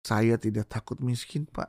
[0.00, 1.68] Saya tidak takut miskin, Pak.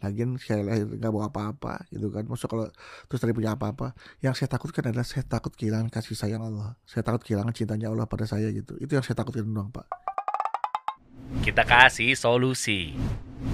[0.00, 2.24] Lagian saya lahir nggak bawa apa-apa gitu kan.
[2.24, 2.66] Maksud kalau
[3.04, 3.92] terus tadi punya apa-apa,
[4.24, 6.74] yang saya takutkan adalah saya takut kehilangan kasih sayang Allah.
[6.88, 8.80] Saya takut kehilangan cintanya Allah pada saya gitu.
[8.80, 9.84] Itu yang saya takutkan doang, Pak.
[11.44, 12.96] Kita kasih solusi.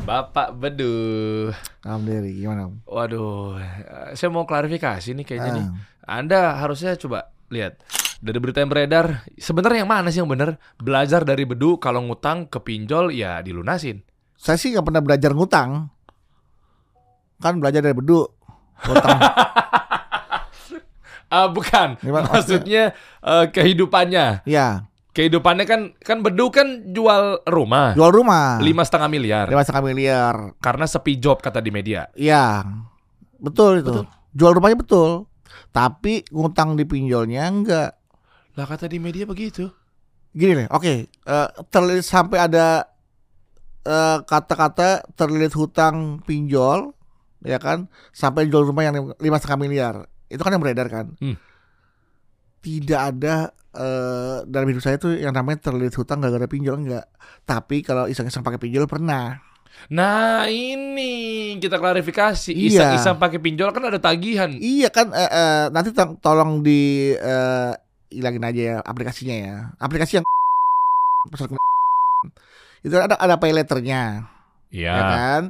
[0.06, 1.50] Bapak Bedu.
[1.82, 2.62] Alhamdulillah, gimana?
[2.86, 5.66] Waduh, eh, saya mau klarifikasi nih kayaknya nih.
[5.66, 6.22] Ah.
[6.22, 7.82] Anda harusnya coba lihat
[8.18, 9.24] dari berita yang beredar.
[9.36, 10.56] Sebenarnya yang mana sih yang benar?
[10.76, 14.00] Belajar dari Bedu kalau ngutang ke pinjol ya dilunasin.
[14.36, 15.88] Saya sih nggak pernah belajar ngutang.
[17.36, 18.24] Kan belajar dari bedu.
[18.84, 19.18] Ngutang.
[21.26, 24.46] Ah bukan, Gimana maksudnya eh, kehidupannya.
[24.46, 28.62] Iya, Kehidupannya kan kan Bedu kan jual rumah jual rumah.
[28.62, 30.34] lima setengah miliar lima setengah miliar.
[30.62, 32.06] karena sepi job kata di media.
[32.14, 32.62] Iya,
[33.42, 33.90] betul itu.
[33.90, 34.04] Betul.
[34.38, 35.26] Jual rumahnya betul.
[35.74, 37.90] Tapi ngutang di pinjolnya enggak.
[38.56, 39.68] Lah kata di media begitu.
[40.36, 40.94] Gini nih, oke.
[41.08, 42.88] eh, terlihat sampai ada
[43.84, 46.92] eh, kata-kata terlihat hutang pinjol,
[47.44, 47.88] ya kan?
[48.12, 49.94] Sampai jual rumah yang lima setengah miliar.
[50.28, 51.16] Itu kan yang beredar kan?
[51.20, 51.36] Hmm.
[52.60, 57.06] Tidak ada eh, dalam hidup saya tuh yang namanya terlihat hutang gara-gara pinjol enggak.
[57.44, 59.40] Tapi kalau iseng-iseng pakai pinjol pernah.
[59.92, 62.52] Nah ini kita klarifikasi.
[62.52, 62.96] Iya.
[62.96, 64.48] Iseng-iseng pakai pinjol kan ada tagihan.
[64.52, 67.72] Iya kan eh, eh, nanti to- tolong di eh,
[68.12, 69.56] hilangin aja ya aplikasinya ya.
[69.78, 70.26] Aplikasi yang
[72.86, 74.26] itu ada ada pay letternya,
[74.70, 74.92] Iya.
[74.94, 75.42] ya kan?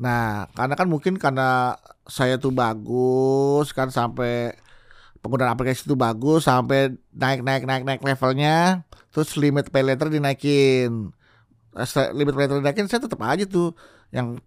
[0.00, 1.76] Nah, karena kan mungkin karena
[2.08, 4.56] saya tuh bagus kan sampai
[5.20, 11.12] penggunaan aplikasi itu bagus sampai naik naik naik naik levelnya, terus limit pay letter dinaikin.
[11.76, 13.76] Eh, Limit pay letter dinaikin saya tetap aja tuh
[14.10, 14.40] yang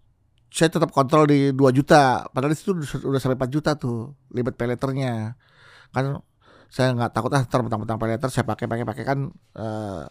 [0.52, 2.76] saya tetap kontrol di 2 juta padahal itu
[3.10, 5.34] udah sampai 4 juta tuh limit pay letternya
[5.90, 6.20] kan
[6.74, 9.20] saya nggak takut ah ntar mentang-mentang pay letter saya pakai pakai pakai kan
[9.54, 10.04] eh,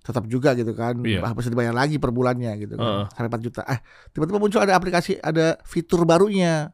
[0.00, 0.94] tetap juga gitu kan.
[1.18, 2.86] Bah bisa dibayar lagi per bulannya gitu kan.
[3.10, 3.62] Sampai 4 juta.
[3.66, 3.80] Eh
[4.12, 6.70] tiba-tiba muncul ada aplikasi ada fitur barunya.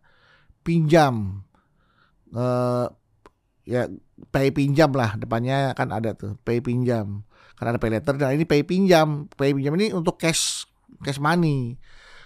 [0.61, 1.41] Pinjam.
[2.31, 2.87] Eh
[3.65, 3.87] ya
[4.29, 7.25] pay pinjam lah depannya kan ada tuh pay pinjam.
[7.57, 9.25] Kan ada pay letter dan ini pay pinjam.
[9.33, 10.67] Pay pinjam ini untuk cash
[11.01, 11.81] cash money.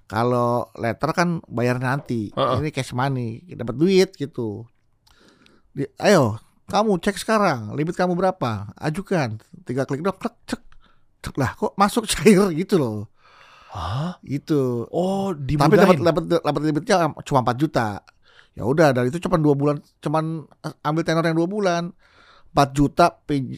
[0.04, 2.32] Kalau letter kan bayar nanti.
[2.32, 2.58] Heeh.
[2.58, 4.64] ini cash money dapat duit gitu.
[5.70, 8.72] Di- ayo kamu cek sekarang limit kamu berapa?
[8.76, 9.36] Ajukan.
[9.62, 10.62] Tiga klik dong cek cek.
[11.20, 13.08] Cek lah kok masuk cair gitu loh.
[13.68, 14.22] Hah?
[14.22, 15.98] itu Oh, tapi dimudahin.
[15.98, 18.00] dapat dapat dapat limitnya cuma 4 juta.
[18.54, 21.90] Ya udah dari itu cuma dua bulan cuman eh, ambil tenor yang dua bulan.
[22.54, 23.50] 4 juta eh,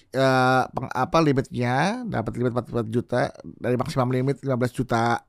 [0.73, 3.28] peng- apa limitnya dapat limit 4, 4 juta
[3.61, 5.21] dari maksimum limit 15 juta.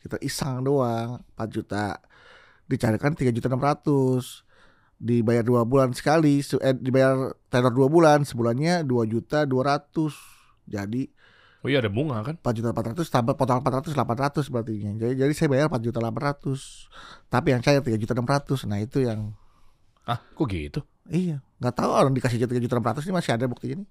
[0.00, 2.00] Kita iseng doang 4 juta.
[2.64, 4.48] Dicarikan 3 juta 600
[5.02, 10.14] dibayar dua bulan sekali se- eh, dibayar tenor dua bulan sebulannya 2 juta 200
[10.64, 11.10] jadi
[11.62, 12.34] Oh iya ada bunga kan?
[12.38, 16.86] 4 juta 400 tambah potong 400 800 berarti jadi jadi saya bayar 4 juta 800
[17.26, 19.34] tapi yang cair 3 juta 600 nah itu yang
[20.02, 20.82] Ah, kok gitu?
[21.06, 23.84] iya nggak tahu orang dikasih 3 juta 600 ini masih ada bukti ini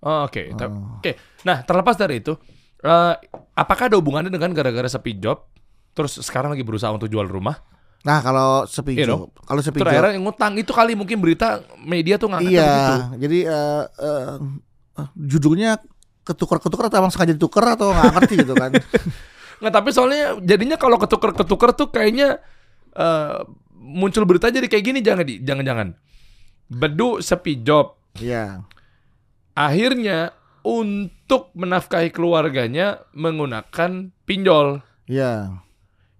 [0.00, 0.96] Oh, Oke, Ta- Oh.
[0.96, 1.12] oke.
[1.44, 2.32] Nah, terlepas dari itu,
[2.80, 3.14] eh,
[3.52, 5.44] apakah ada hubungannya dengan gara-gara sepi job,
[5.92, 7.60] terus sekarang lagi berusaha untuk jual rumah?
[8.00, 11.60] Nah kalau sepi Iya job kalau sepi Terus job akhirnya ngutang itu kali mungkin berita
[11.84, 12.96] media tuh ngangkatnya iya begitu.
[13.20, 14.34] jadi eh, eh,
[15.04, 15.70] eh, judulnya
[16.24, 18.72] ketukar-ketukar atau emang sengaja ditukar atau nggak ngerti gitu kan
[19.60, 22.40] Nggak, tapi soalnya jadinya kalau ketuker-ketuker tuh kayaknya
[22.96, 23.44] eh,
[23.76, 25.88] muncul berita jadi kayak gini jangan di jangan-jangan.
[26.72, 28.00] Bedu sepi job.
[28.16, 28.64] iya
[29.52, 30.32] Akhirnya
[30.64, 35.60] untuk menafkahi keluarganya menggunakan pinjol iya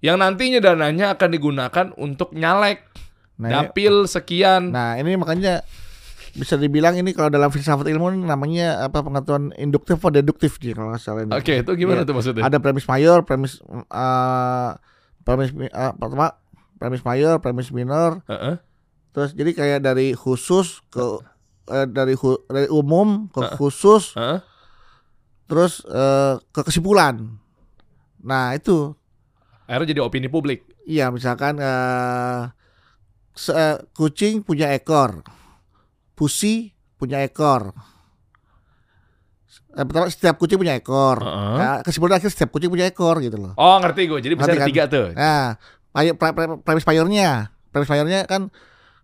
[0.00, 2.84] yang nantinya dananya akan digunakan untuk nyalek
[3.37, 4.69] nah dapil sekian.
[4.69, 5.65] nah ini makanya
[6.31, 10.72] bisa dibilang ini kalau dalam filsafat ilmu ini namanya apa pengetahuan induktif atau deduktif dia
[10.72, 11.33] kalau nggak salah ini.
[11.33, 12.06] Oke, itu gimana Iya.
[12.06, 12.43] tuh maksudnya?
[12.43, 14.71] ada premis mayor, premis eh
[15.21, 16.39] premis mi- eh, pertama
[16.78, 18.62] premis mayor, premis minor, Heeh.
[19.10, 21.03] terus jadi kayak dari khusus ke
[21.69, 23.56] eh, dari hu- dari umum ke Heeh.
[23.56, 24.39] khusus, Heeh.
[25.44, 27.41] terus eh, ke kesimpulan.
[28.21, 28.94] Nah itu,
[29.71, 30.67] Akhirnya jadi opini publik.
[30.83, 31.63] iya misalkan
[33.33, 35.22] se- eh, kucing punya ekor,
[36.13, 37.71] pusi punya ekor.
[39.71, 41.22] Eh, pertama setiap kucing punya ekor.
[41.22, 41.55] Heeh.
[41.57, 43.55] Nah, kesimpulan akhir setiap kucing punya ekor gitu loh.
[43.55, 44.69] Oh ngerti gue, jadi bisa Ngerti ada kan?
[44.69, 45.07] tiga tuh.
[45.15, 45.47] Nah,
[45.89, 47.31] payo- pre- pre- premis mayornya,
[47.71, 48.51] premis mayornya kan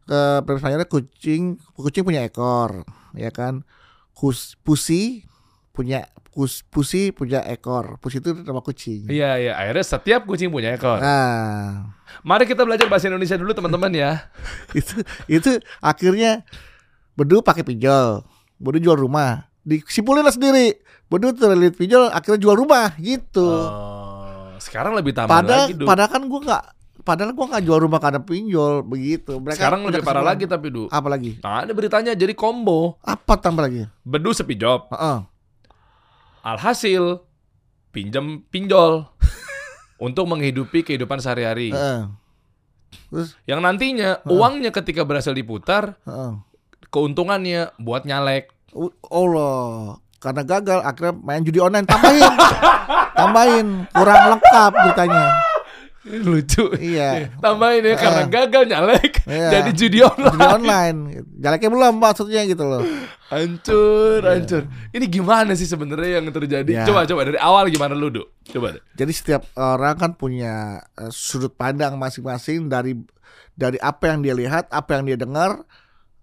[0.02, 1.42] ke premis mayornya kucing
[1.72, 2.82] kucing punya ekor,
[3.14, 3.62] ya kan?
[4.10, 5.22] Kus, pusi
[5.70, 7.96] punya kus, pusi punya ekor.
[7.96, 9.08] Pusi itu nama kucing.
[9.08, 11.00] Iya iya, akhirnya setiap kucing punya ekor.
[11.00, 14.28] Nah, Mari kita belajar bahasa Indonesia dulu teman-teman ya.
[14.78, 15.50] itu itu
[15.80, 16.44] akhirnya
[17.16, 18.20] Bedu pakai pinjol,
[18.60, 19.48] Bedu jual rumah.
[19.64, 20.76] Disimpulin lah sendiri.
[21.08, 23.40] Bedu terlilit pinjol, akhirnya jual rumah gitu.
[23.48, 25.88] Oh, Sekarang lebih tambah Padahal, lagi, Du.
[25.88, 26.62] padahal kan gua nggak,
[27.00, 29.40] padahal gua nggak jual rumah karena pinjol begitu.
[29.40, 30.90] Mereka Sekarang lebih parah lagi tapi, Du.
[30.92, 31.40] Apa lagi?
[31.40, 33.00] Nah, ada beritanya jadi combo.
[33.00, 33.88] Apa tambah lagi?
[34.04, 34.92] Bedu sepi job.
[34.92, 35.35] Heeh.
[36.46, 37.26] Alhasil
[37.90, 39.02] pinjam pinjol
[40.06, 41.74] untuk menghidupi kehidupan sehari-hari.
[41.74, 42.06] Heeh.
[43.10, 46.38] Terus, Yang nantinya uangnya ketika berhasil diputar, heeh.
[46.94, 48.54] keuntungannya buat nyalek.
[48.70, 52.30] Uh, Allah, karena gagal akhirnya main judi online tambahin,
[53.18, 55.24] tambahin kurang lengkap beritanya.
[56.06, 56.70] Lucu.
[56.78, 57.28] Iya.
[57.44, 59.48] Tambahin ya karena gagal nyalek Iya.
[59.58, 60.30] jadi judi online.
[60.32, 60.98] Judi online,
[61.42, 62.82] jaleknya belum maksudnya gitu loh.
[63.26, 64.62] Hancur, hancur.
[64.94, 66.70] Ini gimana sih sebenarnya yang terjadi?
[66.70, 66.86] Iya.
[66.86, 68.22] Coba coba dari awal gimana lu, Du?
[68.46, 68.82] Coba deh.
[68.94, 72.94] Jadi setiap orang kan punya eh, sudut pandang masing-masing dari
[73.58, 75.66] dari apa yang dia lihat, apa yang dia dengar,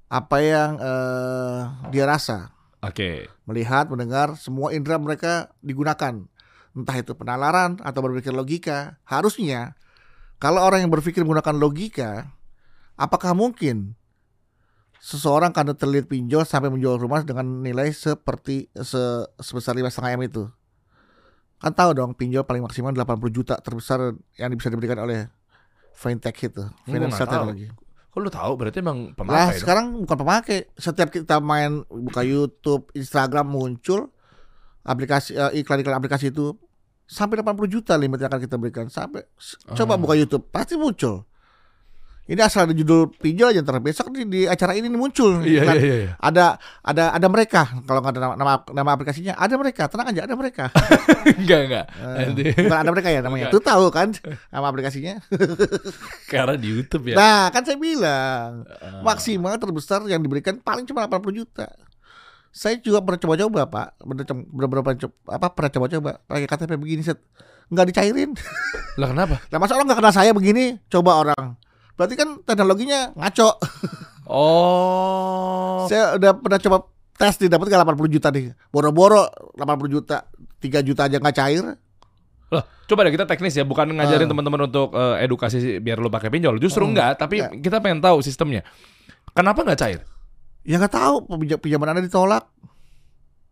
[0.07, 1.59] apa yang eh,
[1.91, 2.55] dia rasa.
[2.79, 3.27] Oke.
[3.47, 6.23] Melihat, mendengar, semua indera mereka digunakan.
[6.73, 8.97] Entah itu penalaran atau berpikir logika.
[9.05, 9.77] Harusnya
[10.43, 12.11] kalau orang yang berpikir menggunakan logika,
[12.99, 13.95] apakah mungkin
[14.99, 20.23] seseorang karena terlilit pinjol sampai menjual rumah dengan nilai seperti se, sebesar lima setengah m
[20.27, 20.43] itu?
[21.63, 25.31] Kan tahu dong pinjol paling maksimal 80 juta terbesar yang bisa diberikan oleh
[25.95, 27.71] fintech itu, financial technology.
[28.13, 29.61] Kok lu tahu berarti emang pemakai dong?
[29.63, 30.59] sekarang bukan pemakai.
[30.75, 34.11] Setiap kita main buka YouTube, Instagram muncul
[34.83, 36.55] aplikasi eh, iklan-iklan aplikasi itu
[37.03, 38.85] sampai 80 juta limit yang akan kita berikan.
[38.87, 39.99] Sampai s- coba Ah.
[39.99, 41.23] buka YouTube pasti muncul.
[42.23, 45.43] Ini asal ada judul pinjol aja ntar besok di, di acara ini muncul.
[45.43, 46.11] Iya, iya, iya, iya.
[46.15, 50.23] Ada ada ada mereka kalau nggak ada nama, nama nama aplikasinya ada mereka tenang aja
[50.23, 50.71] ada mereka.
[51.43, 51.85] enggak, enggak.
[51.91, 53.51] Nanti bukan ada mereka ya namanya.
[53.51, 54.15] Itu tahu kan
[54.47, 55.19] nama aplikasinya.
[56.31, 57.15] karena di YouTube ya.
[57.19, 59.03] Nah, kan saya bilang Ah.
[59.03, 61.67] maksimal terbesar yang diberikan paling cuma 80 juta.
[62.53, 63.87] Saya juga pernah coba-coba, Pak.
[63.99, 67.17] Bener beberapa coba, apa pernah coba-coba pakai KTP begini set.
[67.67, 68.31] Nggak dicairin.
[69.01, 69.41] Lah kenapa?
[69.49, 70.77] Nah, masa orang nggak kenal saya begini?
[70.85, 71.57] Coba orang.
[71.93, 73.49] Berarti kan teknologinya ngaco.
[74.23, 75.83] Oh.
[75.91, 76.77] Saya udah pernah coba
[77.13, 78.55] tes nih dapat nggak 80 juta nih.
[78.69, 80.17] Boro-boro 80 juta.
[80.57, 81.75] 3 juta aja nggak cair.
[82.47, 84.31] Lah, coba deh kita teknis ya, bukan ngajarin Ah.
[84.31, 86.55] teman-teman untuk eh, edukasi biar lu pakai pinjol.
[86.55, 87.59] Justru Hmm, enggak, tapi enggak.
[87.59, 88.63] kita pengen tahu sistemnya.
[89.35, 89.99] Kenapa nggak cair?
[90.63, 92.47] Ya nggak tahu pinjam pinjaman Anda ditolak.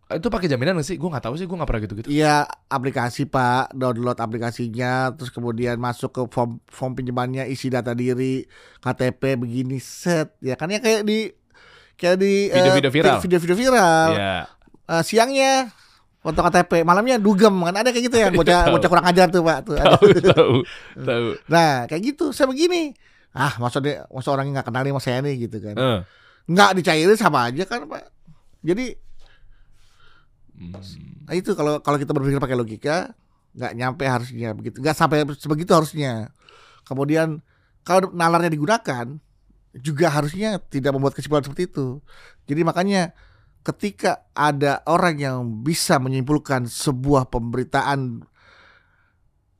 [0.09, 0.95] Itu pakai jaminan nggak sih?
[0.95, 2.07] Gue nggak tahu sih, gue nggak pernah gitu-gitu.
[2.07, 8.43] Iya aplikasi pak download aplikasinya terus kemudian masuk ke form form pinjamannya isi data diri
[8.79, 11.31] KTP begini set ya kan ya kayak di
[11.95, 13.17] kayak di eh, Video-video viral.
[13.19, 14.35] video-video viral Iya.
[14.89, 15.51] Eh, siangnya
[16.17, 18.73] foto KTP malamnya dugem kan ada kayak gitu ya bocah Tahu.
[18.75, 19.75] bocah kurang ajar tuh pak tuh.
[19.75, 20.53] Tahu, tahu,
[20.97, 21.27] tahu.
[21.47, 22.91] nah kayak gitu saya begini
[23.31, 25.99] ah maksudnya masa orangnya nggak kenal nih sama saya nih gitu kan Eh.
[26.49, 28.09] Nggak dicairin sama aja kan pak.
[28.61, 28.97] Jadi
[30.61, 30.77] Hmm.
[31.25, 33.17] Nah, itu kalau kalau kita berpikir pakai logika
[33.57, 34.77] nggak nyampe harusnya begitu.
[34.77, 36.29] Nggak sampai sebegitu harusnya.
[36.85, 37.41] Kemudian
[37.81, 39.17] kalau nalarnya digunakan
[39.73, 41.97] juga harusnya tidak membuat kesimpulan seperti itu.
[42.45, 43.17] Jadi makanya
[43.65, 48.21] ketika ada orang yang bisa menyimpulkan sebuah pemberitaan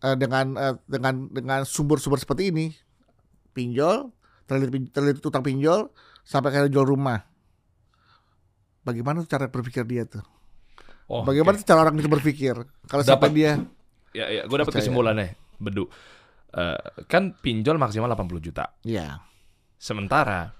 [0.06, 2.66] eh, dengan eh, dengan dengan sumber-sumber seperti ini
[3.58, 4.14] pinjol
[4.46, 5.90] terlilit pin- terlilit utang pinjol
[6.22, 7.22] sampai kayak jual rumah
[8.82, 10.24] bagaimana tuh cara berpikir dia tuh
[11.06, 11.68] Oh, Bagaimana oke.
[11.68, 12.56] cara orang itu berpikir?
[12.88, 13.60] Kalau sampai dia
[14.12, 15.92] Ya, ya, gue dapat kesimpulannya, bedu.
[16.50, 18.72] Eh, kan pinjol maksimal 80 juta.
[18.82, 19.20] ya.
[19.76, 20.56] Sementara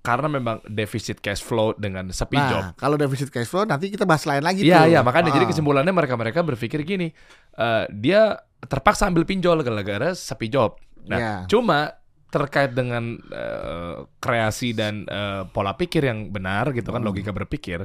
[0.00, 2.62] karena memang defisit cash flow dengan sepi Nah, job.
[2.74, 5.50] kalau defisit cash flow nanti kita bahas lain lagi Iya, iya, makanya jadi Ah.
[5.54, 7.14] kesimpulannya mereka-mereka berpikir gini,
[7.54, 10.82] eh, dia terpaksa ambil pinjol gara-gara sepi job.
[11.06, 11.34] Nah, Iya.
[11.46, 11.94] cuma
[12.32, 17.08] terkait dengan eh, kreasi dan eh, pola pikir yang benar gitu kan Hmm.
[17.08, 17.84] logika berpikir,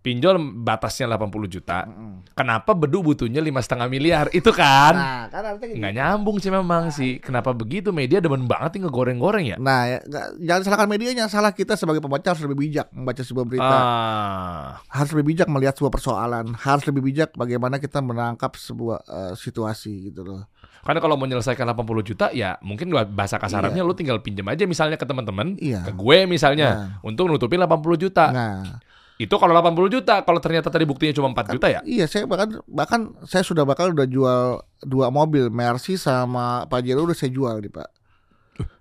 [0.00, 1.86] pinjol batasnya 80 juta.
[1.86, 2.28] Mm-mm.
[2.34, 4.26] Kenapa bedu butuhnya lima setengah miliar?
[4.30, 5.80] Itu kan Nah, kan nggak gitu.
[5.80, 7.16] nyambung sih memang sih.
[7.16, 7.88] Kenapa begitu?
[7.88, 9.56] Media demen banget nih ngegoreng-goreng ya.
[9.56, 13.46] Nah, ya, nggak- jangan salahkan medianya, salah kita sebagai pembaca harus lebih bijak membaca sebuah
[13.46, 13.78] berita.
[13.80, 19.34] Ah, Harus lebih bijak melihat sebuah persoalan, harus lebih bijak bagaimana kita menangkap sebuah eh,
[19.34, 20.42] situasi gitu loh.
[20.84, 24.94] Karena kalau mau menyelesaikan 80 juta ya mungkin bahasa kasarannya lu tinggal pinjam aja misalnya
[24.94, 25.82] ke teman-teman, Iya.
[25.82, 26.68] ke gue misalnya
[27.00, 28.28] untuk nutupin 80 juta.
[28.28, 31.80] Nah, Itu kalau 80 juta, kalau ternyata tadi buktinya cuma 4 juta ya.
[31.82, 37.14] iya saya bahkan bahkan saya sudah bakal udah jual dua mobil Mercy sama Pajero udah
[37.14, 37.88] saya jual nih Pak.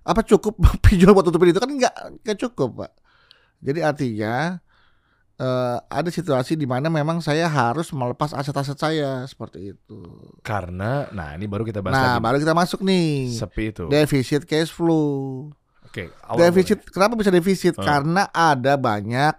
[0.04, 1.96] Apa cukup pinjol buat tutupin itu kan nggak
[2.26, 2.92] nggak cukup Pak.
[3.62, 4.58] Jadi artinya
[5.36, 10.00] eh, ada situasi di mana memang saya harus melepas aset-aset saya seperti itu.
[10.42, 12.24] Karena nah ini baru kita bahas Nah lagi.
[12.24, 13.86] baru kita masuk nih Sepi itu.
[13.90, 15.50] defisit cash flow.
[15.84, 17.78] Oke, awal Defisit kenapa bisa defisit?
[17.78, 17.86] Oh.
[17.86, 19.34] Karena ada banyak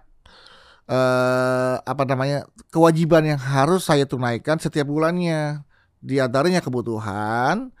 [0.85, 5.65] eh apa namanya kewajiban yang harus saya tunaikan setiap bulannya
[5.97, 7.73] Di antaranya kebutuhan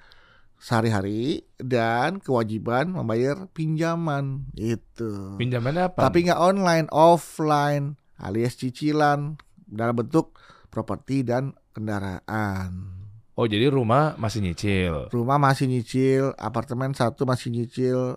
[0.57, 5.37] sehari-hari dan kewajiban membayar pinjaman itu.
[5.37, 6.09] Pinjamannya apa?
[6.09, 10.37] Tapi nggak online, offline, alias cicilan dalam bentuk
[10.71, 13.03] properti dan kendaraan.
[13.35, 15.11] Oh, jadi rumah masih nyicil.
[15.11, 18.15] Rumah masih nyicil, apartemen satu masih nyicil,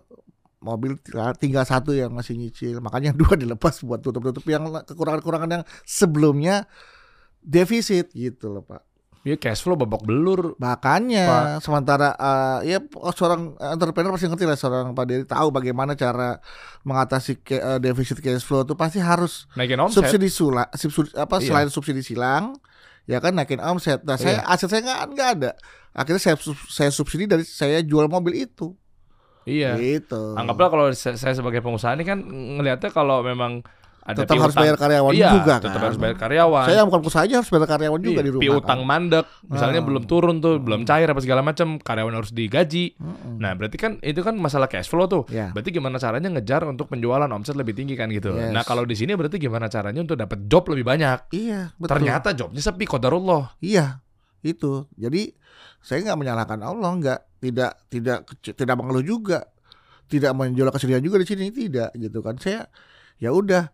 [0.62, 0.94] mobil
[1.42, 2.78] tinggal satu yang masih nyicil.
[2.78, 6.70] Makanya dua dilepas buat tutup-tutup yang kekurangan-kekurangan yang sebelumnya
[7.42, 8.87] defisit gitu loh Pak.
[9.26, 10.54] Ya cash flow babak belur.
[10.56, 12.78] Makanya sementara uh, ya
[13.12, 16.38] seorang entrepreneur pasti ngerti lah seorang Pak Dery tahu bagaimana cara
[16.82, 20.00] mengatasi ke, uh, defisit cash flow itu pasti harus Naikin omset.
[20.00, 21.46] subsidi sula, subsidi apa Iya.
[21.50, 22.56] selain subsidi silang
[23.04, 24.04] ya kan naikin omset.
[24.04, 24.48] Nah, saya Iya.
[24.48, 25.50] aset saya nggak nggak ada.
[25.92, 26.36] Akhirnya saya
[26.70, 28.72] saya subsidi dari saya jual mobil itu.
[29.44, 29.80] Iya.
[29.80, 30.36] Gitu.
[30.36, 33.64] Anggaplah kalau saya saya sebagai pengusaha ini kan ngelihatnya kalau memang
[34.08, 35.68] ada tetap harus bayar karyawan iya, juga kan.
[35.68, 36.64] tetap harus bayar karyawan.
[36.64, 38.44] Saya bukan pengusaha aja harus bayar karyawan juga Iya, di rumah.
[38.48, 38.88] piutang kan.
[38.88, 39.86] mandek, misalnya Ah.
[39.86, 42.96] belum turun tuh, belum cair apa segala macam, karyawan harus digaji.
[42.96, 43.36] Mm-mm.
[43.36, 45.28] Nah, berarti kan itu kan masalah cash flow tuh.
[45.28, 45.52] Ya.
[45.52, 48.32] Berarti gimana caranya ngejar untuk penjualan omset lebih tinggi kan gitu.
[48.32, 48.48] Yes.
[48.48, 51.28] Nah, kalau di sini berarti gimana caranya untuk dapat job lebih banyak?
[51.36, 51.92] Iya, betul.
[51.92, 53.60] Ternyata jobnya sepi qadarullah.
[53.60, 54.00] Iya,
[54.40, 54.88] itu.
[54.96, 55.36] Jadi
[55.78, 59.44] saya nggak menyalahkan Allah, nggak tidak tidak tidak mengeluh juga,
[60.08, 62.40] tidak menjual kesedihan juga di sini tidak gitu kan.
[62.40, 62.66] Saya
[63.18, 63.68] ya udah,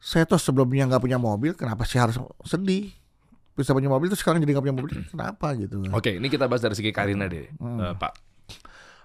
[0.00, 2.16] saya tuh sebelumnya nggak punya mobil, kenapa sih harus
[2.48, 2.88] sedih?
[3.52, 5.84] Bisa punya mobil terus sekarang jadi nggak punya mobil, kenapa gitu?
[5.92, 7.78] Oke, ini kita bahas dari segi Karina deh, Hmm.
[7.78, 8.12] Eh, Pak.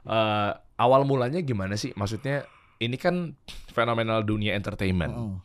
[0.05, 1.91] Eh, awal mulanya gimana sih?
[1.99, 2.47] Maksudnya
[2.79, 3.35] ini kan
[3.75, 5.11] fenomenal dunia entertainment.
[5.11, 5.35] Mm.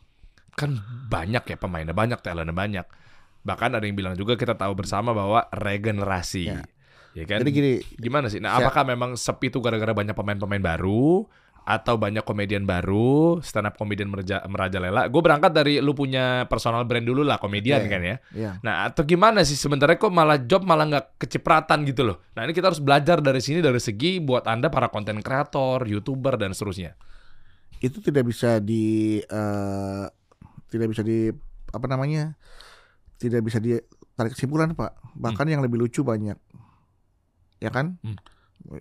[0.55, 0.71] Kan
[1.11, 2.85] banyak ya pemainnya, banyak talentnya banyak.
[3.41, 6.43] Bahkan ada yang bilang juga kita tahu bersama bahwa regenerasi.
[6.47, 6.63] Ya.
[7.11, 7.43] Ya kan?
[7.43, 8.39] Jadi gini, Gimana sih?
[8.39, 11.27] Nah, apakah memang sepi itu gara-gara banyak pemain-pemain baru
[11.71, 15.07] atau banyak komedian baru, stand up komedian meraja- merajalela?
[15.07, 17.87] Gue berangkat dari lu punya personal brand dulu lah, komedian Iya.
[17.87, 18.15] kan ya.
[18.35, 22.19] ya Nah, atau gimana sih sebenarnya kok malah job malah nggak kecipratan gitu loh.
[22.35, 26.35] Nah, ini kita harus belajar dari sini dari segi buat Anda para konten kreator, YouTuber
[26.35, 26.93] dan seterusnya.
[27.81, 30.05] itu tidak bisa di eh,
[30.69, 31.33] tidak bisa di
[31.71, 32.37] apa namanya?
[33.17, 35.17] Tidak bisa ditarik kesimpulan, Pak.
[35.17, 36.37] Bahkan yang lebih lucu banyak.
[37.57, 37.97] Ya kan?
[38.05, 38.21] Hmm.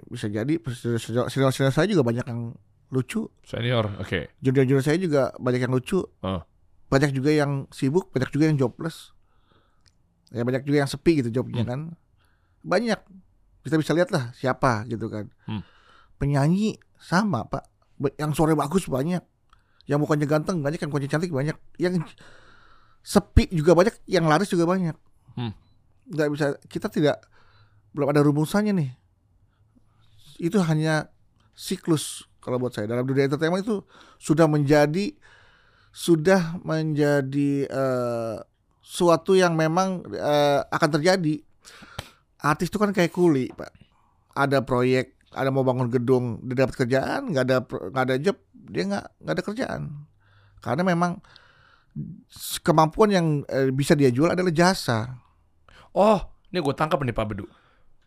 [0.05, 2.53] Bisa jadi senior-senior saya juga banyak yang
[2.91, 3.31] lucu.
[3.47, 4.35] Senior, oke.
[4.43, 6.03] Junior-junior saya juga banyak yang lucu.
[6.23, 6.43] Oh.
[6.91, 9.15] Banyak juga yang sibuk, banyak juga yang jobless.
[10.31, 11.71] Ya banyak juga yang sepi gitu jobnya Hmm.
[11.71, 11.81] kan.
[12.63, 13.01] Banyak.
[13.63, 15.31] Kita bisa lihat lah siapa gitu kan.
[15.47, 15.63] Hmm.
[16.19, 17.67] Penyanyi sama Pak.
[18.19, 19.23] Yang suara bagus banyak.
[19.87, 21.57] Yang mukanya ganteng banyak, yang mukanya cantik banyak.
[21.79, 22.07] Yang
[23.03, 24.95] sepi juga banyak, yang laris juga banyak.
[25.35, 25.55] Hmm.
[26.11, 27.17] Nggak bisa kita tidak
[27.91, 28.91] belum ada rumusannya nih.
[30.41, 31.11] Itu hanya
[31.53, 33.85] siklus kalau buat saya dalam dunia entertainment itu
[34.17, 35.15] sudah menjadi
[35.91, 38.37] sudah menjadi eh,
[38.81, 41.43] suatu yang memang eh, akan terjadi.
[42.41, 43.69] Artis itu kan kayak kuli, Pak.
[44.33, 48.83] Ada proyek, ada mau bangun gedung, dia dapat kerjaan, nggak ada nggak ada job, dia
[48.89, 49.83] nggak nggak ada kerjaan.
[50.65, 51.21] Karena memang
[52.65, 55.21] kemampuan yang eh, bisa dia jual adalah jasa.
[55.91, 56.23] Oh,
[56.55, 57.47] ini gue tangkap nih Pak Bedu.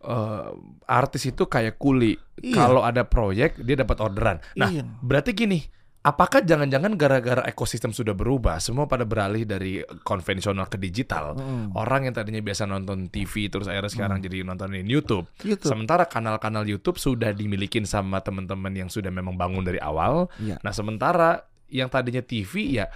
[0.03, 0.49] Eh,
[0.83, 2.19] artis itu kayak kuli.
[2.43, 2.55] Iya.
[2.67, 4.37] Kalau ada proyek dia dapat orderan.
[4.59, 4.83] Nah, Iya.
[4.99, 5.63] berarti gini,
[6.03, 11.39] apakah jangan-jangan gara-gara ekosistem sudah berubah, semua pada beralih dari konvensional ke digital?
[11.39, 11.71] Mm.
[11.71, 15.31] Orang yang tadinya biasa nonton TV terus akhirnya sekarang jadi nontonin YouTube.
[15.39, 15.63] Gitu.
[15.71, 20.27] Sementara kanal-kanal YouTube sudah dimilikin sama teman-teman yang sudah memang bangun dari awal.
[20.35, 20.59] Iya.
[20.59, 22.91] Nah, sementara yang tadinya TV ya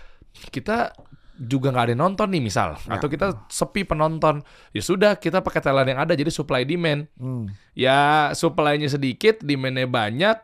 [0.51, 0.91] kita
[1.39, 2.97] juga nggak ada yang nonton nih misal Ya.
[2.97, 4.41] atau kita sepi penonton
[4.71, 7.53] ya sudah kita pakai talent yang ada jadi supply demand Mm.
[7.73, 7.99] ya
[8.31, 10.37] supply-nya sedikit demandnya banyak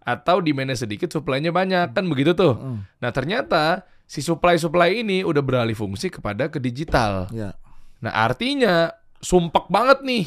[0.00, 2.78] atau demandnya sedikit supply-nya banyak kan begitu tuh Mm.
[2.96, 7.58] nah ternyata si supply supply ini udah beralih fungsi kepada ke digital Ya.
[7.98, 10.24] nah artinya sumpek banget nih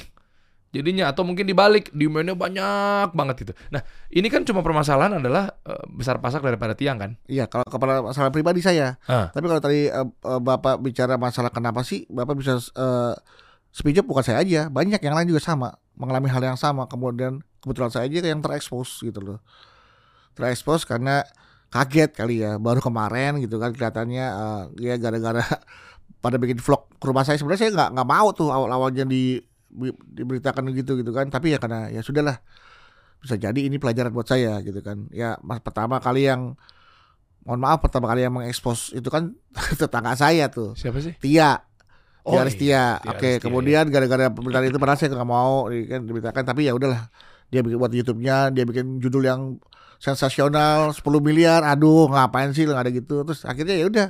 [0.70, 3.82] jadinya atau mungkin dibalik demandnya banyak banget gitu nah
[4.14, 8.30] ini kan cuma permasalahan adalah eh, besar pasak daripada tiang kan Iya, kalau kepala masalah
[8.30, 9.02] pribadi saya.
[9.06, 9.34] Ah.
[9.34, 12.62] Tapi kalau tadi eh, Bapak bicara masalah kenapa sih Bapak bisa
[13.70, 16.90] speech up bukan saya aja, banyak yang lain juga sama, mengalami hal yang sama.
[16.90, 19.40] Kemudian kebetulan saya aja yang terekspos gitu loh.
[20.34, 21.22] Terekspos karena
[21.70, 25.44] kaget kali ya, baru kemarin gitu kan kelihatannya eh, ya gara-gara
[26.24, 29.42] pada bikin vlog ke rumah saya sebenarnya saya nggak nggak mau tuh awal-awalnya di-
[30.14, 32.42] diberitakan gitu gitu kan tapi ya karena ya sudahlah
[33.20, 36.58] bisa jadi ini pelajaran buat saya gitu kan ya mas pertama kali yang
[37.44, 39.36] mohon maaf pertama kali yang mengekspos itu kan
[39.80, 41.70] tetangga saya tuh siapa sih Tia
[42.28, 42.84] Oh, Tia Aristia.
[43.00, 46.76] Tia Oke, Aristia, kemudian gara-gara pemberitaan itu padahal saya nggak mau kan diberitakan tapi ya
[46.76, 47.08] udahlah.
[47.50, 49.42] Dia bikin buat YouTube-nya, dia bikin judul yang
[49.98, 51.66] sensasional 10 miliar.
[51.66, 53.24] Aduh, ngapain sih nggak ada gitu.
[53.26, 54.08] Terus akhirnya ya udah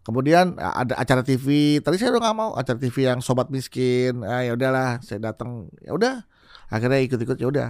[0.00, 1.46] Kemudian a- ada acara TV.
[1.78, 4.20] Tadi saya udah nggak mau acara TV yang sobat miskin.
[4.22, 5.68] Ah, ya udahlah, saya datang.
[5.80, 6.24] Ya udah.
[6.68, 7.68] Akhirnya ikut-ikut ya udah.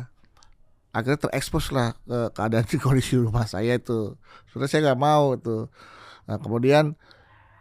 [0.91, 4.15] Akhirnya terekspos lah ke keadaan di kondisi rumah saya itu.
[4.49, 5.67] Sebenarnya saya nggak mau itu.
[6.25, 6.95] Nah, kemudian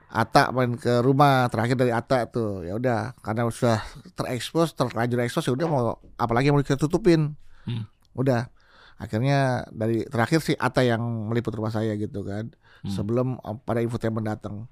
[0.10, 3.78] Ata main ke rumah terakhir dari Ata tuh ya udah karena sudah
[4.18, 5.82] terekspos terlanjur ekspos ya udah mau
[6.18, 7.86] apalagi mau kita tutupin Hmm.
[8.18, 8.50] udah
[8.98, 10.98] akhirnya dari terakhir sih Ata yang
[11.30, 12.50] meliput rumah saya gitu kan
[12.80, 12.92] Hmm.
[12.92, 14.68] sebelum uh, pada infotainment datang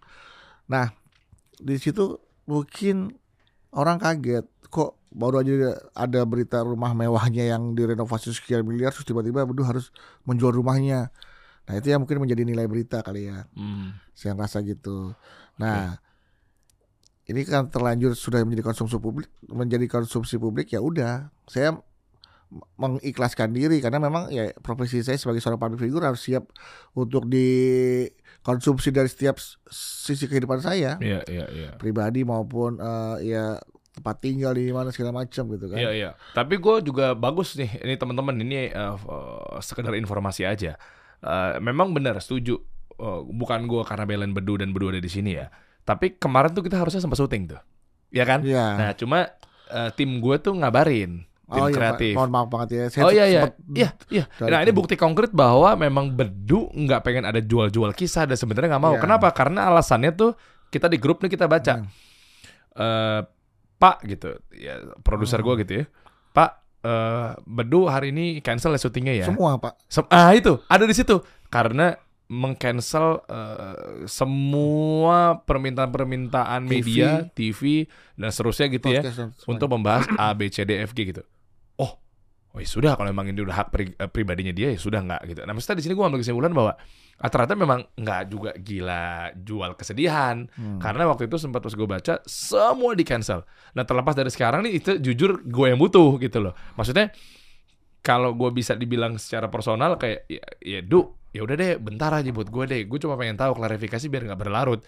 [0.68, 0.92] nah
[1.58, 3.12] di situ mungkin
[3.76, 9.44] orang kaget kok baru aja ada berita rumah mewahnya yang direnovasi sekian miliar terus tiba-tiba
[9.48, 9.92] Bedu harus
[10.28, 11.12] menjual rumahnya
[11.68, 13.96] nah itu yang mungkin menjadi nilai berita kali ya Hmm.
[14.16, 15.12] saya rasa gitu.
[15.60, 16.00] Nah,
[17.28, 21.76] ini kan terlanjur sudah menjadi konsumsi publik, menjadi konsumsi publik ya udah, saya
[22.80, 26.48] mengikhlaskan diri karena memang ya profesi saya sebagai seorang public figure harus siap
[26.96, 29.36] untuk dikonsumsi dari setiap
[29.72, 31.70] sisi kehidupan saya, Iya, iya, iya.
[31.76, 33.60] pribadi maupun eh, ya
[33.98, 35.78] tempat tinggal di mana segala macam gitu kan.
[35.82, 36.10] Iya iya.
[36.38, 37.82] Tapi gue juga bagus nih.
[37.82, 40.78] Ini teman-teman ini eh, eh, sekedar informasi aja.
[41.20, 42.62] Eh, memang benar setuju.
[42.94, 45.50] Eh, bukan gue karena belain Bedu dan Bedu ada di sini ya.
[45.82, 47.62] Tapi kemarin tuh kita harusnya sempat syuting tuh.
[48.14, 48.46] Ya kan?
[48.46, 48.66] Iya.
[48.78, 49.34] Nah cuma
[49.74, 51.26] eh, tim gue tuh ngabarin.
[51.48, 52.12] Tim oh iya, kreatif.
[52.12, 52.84] mohon maaf banget ya.
[52.92, 53.42] Saya oh iya iya.
[53.72, 54.24] Iya iya.
[54.36, 58.76] dari Nah ini bukti konkret bahwa memang Bedu nggak pengen ada jual-jual kisah dan sebenarnya
[58.76, 59.00] nggak mau.
[59.00, 59.04] Iya.
[59.08, 59.32] Kenapa?
[59.32, 60.36] Karena alasannya tuh
[60.68, 61.80] kita di grup nih kita baca.
[61.80, 61.88] Hmm.
[62.76, 63.22] eh
[63.78, 65.48] Pak gitu, ya produser Hmm.
[65.48, 65.86] gue gitu ya.
[66.34, 66.52] Pak,
[66.84, 69.26] eh Bedu hari ini cancel ya syutingnya ya.
[69.32, 69.88] Semua Pak.
[69.88, 71.96] Sem- ah itu ada di situ karena
[72.28, 77.88] mengcancel eh, semua permintaan-permintaan media, TV
[78.20, 81.24] dan seterusnya gitu ya Podcast untuk membahas A B C D F G gitu.
[81.78, 81.92] Oh,
[82.54, 85.22] oh ya sudah kalau memang ini udah hak pri- eh, pribadinya dia ya sudah nggak
[85.30, 85.40] gitu.
[85.46, 86.74] Nah maksudnya di sini gue ambil kesimpulan bahwa
[87.18, 90.78] ah, ternyata memang nggak juga gila jual kesedihan Hmm.
[90.78, 93.46] karena waktu itu sempat pas gue baca semua di cancel.
[93.78, 96.54] Nah terlepas dari sekarang nih itu jujur gue yang butuh gitu loh.
[96.74, 97.14] Maksudnya
[98.02, 102.32] kalau gue bisa dibilang secara personal kayak ya, ya du ya udah deh bentar aja
[102.32, 104.82] buat gue deh gue cuma pengen tahu klarifikasi biar nggak berlarut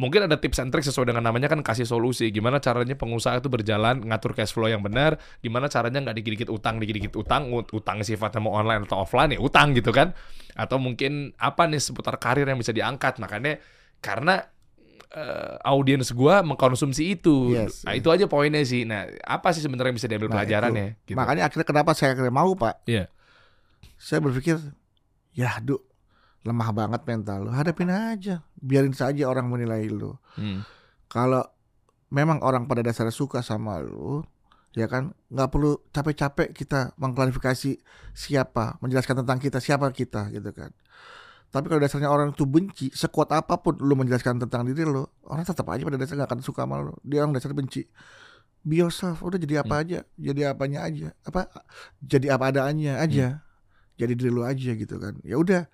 [0.00, 3.52] mungkin ada tips and trick sesuai dengan namanya kan kasih solusi gimana caranya pengusaha itu
[3.52, 8.00] berjalan ngatur cash flow yang benar gimana caranya nggak dikit-dikit utang dikit-dikit utang ut- utang
[8.00, 10.16] sifatnya mau online atau offline ya utang gitu kan
[10.56, 13.60] atau mungkin apa nih seputar karir yang bisa diangkat makanya
[14.00, 14.40] karena
[15.12, 18.00] eh, audiens gua mengkonsumsi itu Yes, nah yes.
[18.00, 21.12] itu aja poinnya sih nah apa sih sebenarnya yang bisa diambil Nah, pelajarannya itu.
[21.12, 21.18] gitu.
[21.20, 22.88] Makanya akhirnya kenapa saya akhirnya mau Pak?
[22.88, 23.12] Iya.
[24.00, 24.56] Saya berpikir,
[25.34, 25.84] ya Duk,
[26.40, 27.50] lemah banget mental lu.
[27.52, 30.14] Hadapin aja, biarin saja orang menilai lu.
[30.36, 30.62] Hmm.
[31.10, 31.42] Kalau
[32.12, 34.22] memang orang pada dasarnya suka sama lu,
[34.76, 37.80] ya kan, nggak perlu capek-capek kita mengklarifikasi
[38.14, 40.70] siapa, menjelaskan tentang kita, siapa kita, gitu kan.
[41.50, 45.42] Tapi kalau dasarnya orang itu benci, sekuat apa pun lu menjelaskan tentang diri lu, orang
[45.42, 46.94] tetap aja pada dasarnya nggak akan suka sama lu.
[47.02, 47.82] Dia orang dasarnya benci.
[48.60, 51.48] Be yourself, udah jadi apa aja, jadi apanya aja, apa,
[52.04, 53.40] jadi apa adanya aja,
[53.96, 55.16] jadi diri lu aja gitu kan.
[55.24, 55.64] Ya udah,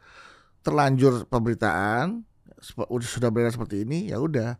[0.62, 2.22] terlanjur pemberitaan,
[2.76, 4.56] udah sudah beredar seperti ini, ya udah.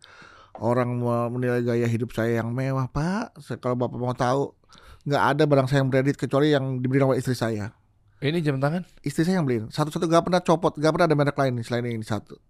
[0.57, 3.37] Orang mau menilai gaya hidup saya yang mewah, Pak.
[3.61, 4.57] Kalau Bapak mau tahu,
[5.05, 7.77] nggak ada barang saya yang beredit kecuali yang dibeli oleh istri saya.
[8.17, 8.89] Ini jam tangan?
[9.05, 9.69] Istri saya yang beliin.
[9.69, 12.41] Satu-satu gak pernah copot gak pernah ada merek lain selain ini satu.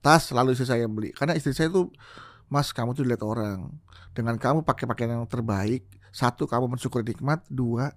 [0.00, 1.12] Tas selalu istri saya yang beli.
[1.12, 1.92] Karena istri saya tuh
[2.48, 3.68] mas kamu tuh dilihat orang.
[4.16, 7.92] Dengan kamu pakai pakaian yang terbaik satu kamu mensyukuri nikmat dua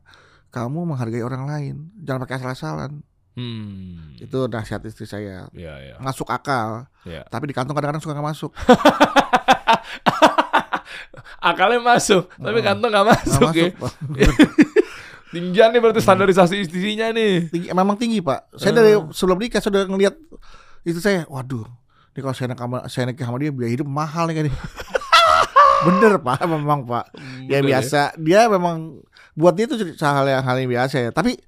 [0.51, 1.75] kamu menghargai orang lain.
[2.03, 4.21] Jangan pakai asal-asalan hmm.
[4.21, 5.47] Itu nasihat istri saya.
[5.55, 6.87] Ya ya masuk akal.
[7.07, 8.51] Ya tapi di kantong kadang-kadang suka nggak masuk.
[11.41, 12.65] Akalnya masuk tapi Oh.
[12.65, 13.73] kantong nggak masuk, ya.
[13.73, 14.49] masuk
[15.33, 17.47] tinggian nih berarti standarisasi istrinya nih.
[17.47, 18.51] Tinggi, memang tinggi pak.
[18.59, 20.13] Saya dari sebelum nikah sudah ngelihat
[20.83, 21.63] itu saya waduh
[22.11, 24.53] ini kalau saya nikah sama, saya nikah sama dia biaya hidup mahal nih kayaknya.
[25.87, 27.05] Bener pak memang pak.
[27.47, 28.01] Ya Betul biasa.
[28.19, 28.99] Dia memang
[29.31, 31.09] buat dia itu hal yang hal yang biasa ya.
[31.15, 31.39] Tapi.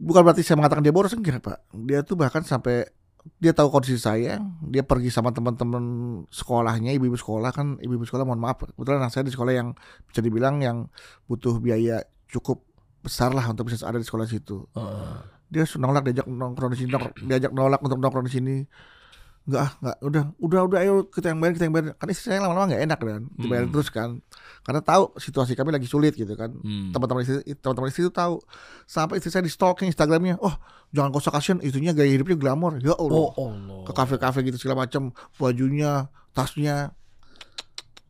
[0.00, 1.60] Bukan berarti saya mengatakan dia boros enggak pak.
[1.76, 2.88] Dia tuh bahkan sampai
[3.36, 5.84] dia tahu kondisi saya dia pergi sama teman-teman
[6.32, 9.76] sekolahnya ibu-ibu sekolah kan ibu-ibu sekolah mohon maaf kebetulan anak saya di sekolah yang
[10.08, 10.88] bisa dibilang yang
[11.28, 12.00] butuh biaya
[12.32, 12.64] cukup
[13.04, 14.64] besar lah untuk bisa ada di sekolah situ.
[14.72, 15.20] Eh.
[15.50, 16.90] dia nolak diajak nongkrong di sini
[17.26, 18.56] diajak nolak untuk nongkrong di sini
[19.48, 21.86] enggak ah enggak udah udah udah ayo kita yang bayar kita yang bayar.
[21.96, 23.22] Kan istri saya lama-lama nggak enak kan.
[23.34, 23.72] Dibayar Hmm.
[23.72, 24.10] terus kan.
[24.60, 26.52] Karena tahu situasi kami lagi sulit gitu kan.
[26.52, 26.92] Hmm.
[26.92, 28.38] teman-teman istri teman-teman istri itu tahu.
[28.84, 30.54] Sampai istri saya di stalking Instagramnya oh
[30.90, 32.76] jangan kosong kasihan istrinya gaya hidupnya glamor.
[32.78, 33.16] Ya Allah.
[33.16, 33.82] Oh Allah.
[33.88, 36.92] ke kafe-kafe gitu segala macam bajunya tasnya.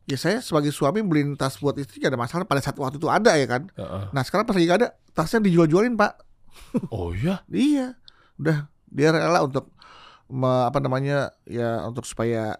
[0.09, 2.43] Ya saya sebagai suami beliin tas buat istri gak ada masalah.
[2.43, 3.71] Pada saat waktu itu ada ya kan.
[3.71, 4.03] Heeh.
[4.11, 6.19] nah sekarang pas lagi gak ada tasnya dijual-jualin pak.
[6.91, 7.39] Oh iya.
[7.47, 7.95] Iya,
[8.35, 9.71] udah dia rela untuk
[10.31, 12.55] me- apa namanya ya untuk supaya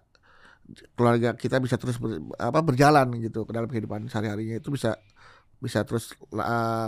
[0.95, 4.95] keluarga kita bisa terus ber- apa berjalan gitu ke dalam kehidupan sehari-harinya itu bisa
[5.57, 6.87] bisa terus uh,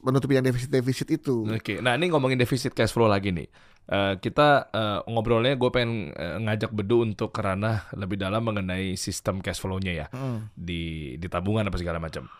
[0.00, 1.44] menutupi yang defisit-defisit itu.
[1.44, 3.48] Oke, nah ini ngomongin defisit cash flow lagi nih.
[3.84, 8.96] Eh, kita eh, ngobrolnya gue pengen eh, ngajak Bedu untuk ke ranah lebih dalam mengenai
[8.96, 10.38] sistem cash flow-nya ya Mm.
[10.54, 10.82] di
[11.18, 12.30] di tabungan apa segala macam.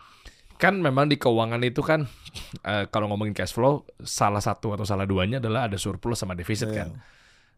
[0.57, 2.07] Kan memang di keuangan itu kan
[2.63, 6.71] eh, kalau ngomongin cash flow salah satu atau salah duanya adalah ada surplus sama defisit
[6.71, 6.77] Iya.
[6.81, 6.89] kan.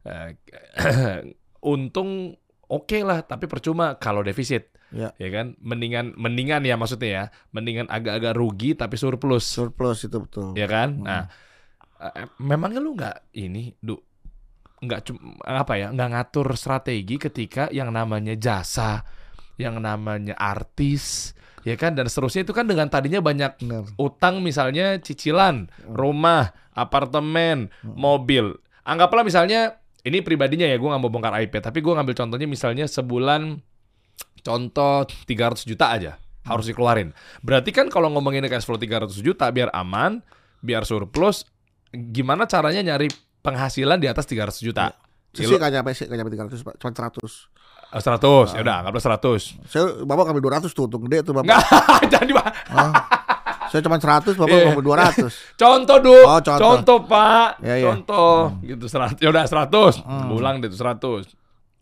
[0.04, 0.30] Eh,
[1.64, 2.36] untung
[2.66, 4.70] oke lah, tapi percuma kalau defisit.
[4.94, 5.10] Ya.
[5.18, 9.42] Ya kan, mendingan mendingan ya maksudnya ya, mendingan agak-agak rugi tapi surplus.
[9.48, 10.54] Surplus itu betul.
[10.54, 11.02] ya kan?
[11.02, 11.06] Hmm.
[11.06, 11.24] Nah,
[12.14, 13.98] eh, memangnya lu nggak ini, du,
[14.80, 19.02] nggak cuma apa ya, nggak ngatur strategi ketika yang namanya jasa,
[19.58, 21.34] yang namanya artis,
[21.66, 21.98] ya kan?
[21.98, 23.98] Dan seterusnya itu kan dengan tadinya banyak Benar.
[23.98, 27.98] utang misalnya cicilan, rumah, apartemen, Hmm.
[27.98, 28.62] mobil.
[28.86, 32.86] Anggaplah misalnya ini pribadinya ya, gue nggak mau bongkar IP, tapi gue ngambil contohnya misalnya
[32.86, 33.60] sebulan
[34.44, 37.16] contoh 300 juta aja harus dikeluarin.
[37.40, 40.20] Berarti kan kalau ngomongin cash flow 300 juta biar aman,
[40.60, 41.48] biar surplus,
[41.90, 43.08] gimana caranya nyari
[43.40, 44.92] penghasilan di atas 300 juta?
[45.32, 46.76] Sih Kilo- nggak nyampe sih nggak nyampe 300 Pak.
[46.78, 47.48] cuma 100.
[47.94, 49.54] Eh, 100, ya udah anggaplah 100.
[49.70, 51.48] Saya bapak ngambil 200 tuh untung gede tuh bapak.
[51.48, 51.64] Enggak,
[52.12, 52.92] jangan di Ah.
[53.74, 54.86] Saya cuma 100 bapak ngambil
[55.26, 55.58] 200.
[55.58, 56.14] Contoh, Du.
[56.14, 56.98] Oh, contoh.
[57.10, 57.58] Pak.
[57.66, 57.90] Ya, ya.
[57.90, 58.54] Contoh.
[58.62, 59.18] Gitu 100.
[59.18, 59.98] Ya udah 100.
[60.06, 60.30] Hmm.
[60.30, 61.26] Ulang deh tuh 100.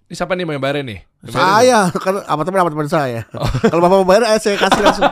[0.07, 1.03] Ini siapa nih mau yang bayarin nih?
[1.27, 1.35] Yang.
[1.35, 3.27] Saya kan apa teman apa teman saya.
[3.71, 5.11] Kalau bapak mau bayar eh, saya kasih langsung.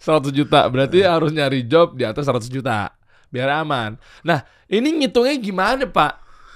[0.00, 0.64] 100 juta.
[0.72, 2.88] Berarti harus nyari job di atas 100 juta.
[3.28, 4.00] Biar aman.
[4.24, 4.40] Nah,
[4.72, 6.12] ini ngitungnya gimana, Pak?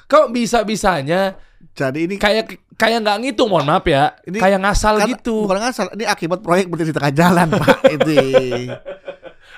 [0.09, 1.37] Kok bisa-bisanya
[1.75, 4.15] Jadi ini kayak kayak nggak ngitung, mohon maaf ya.
[4.23, 5.47] Ini kayak ngasal kan gitu.
[5.47, 7.77] Bukan ngasal, ini akibat proyek berdiri di tengah jalan, Pak.
[7.99, 8.15] Itu.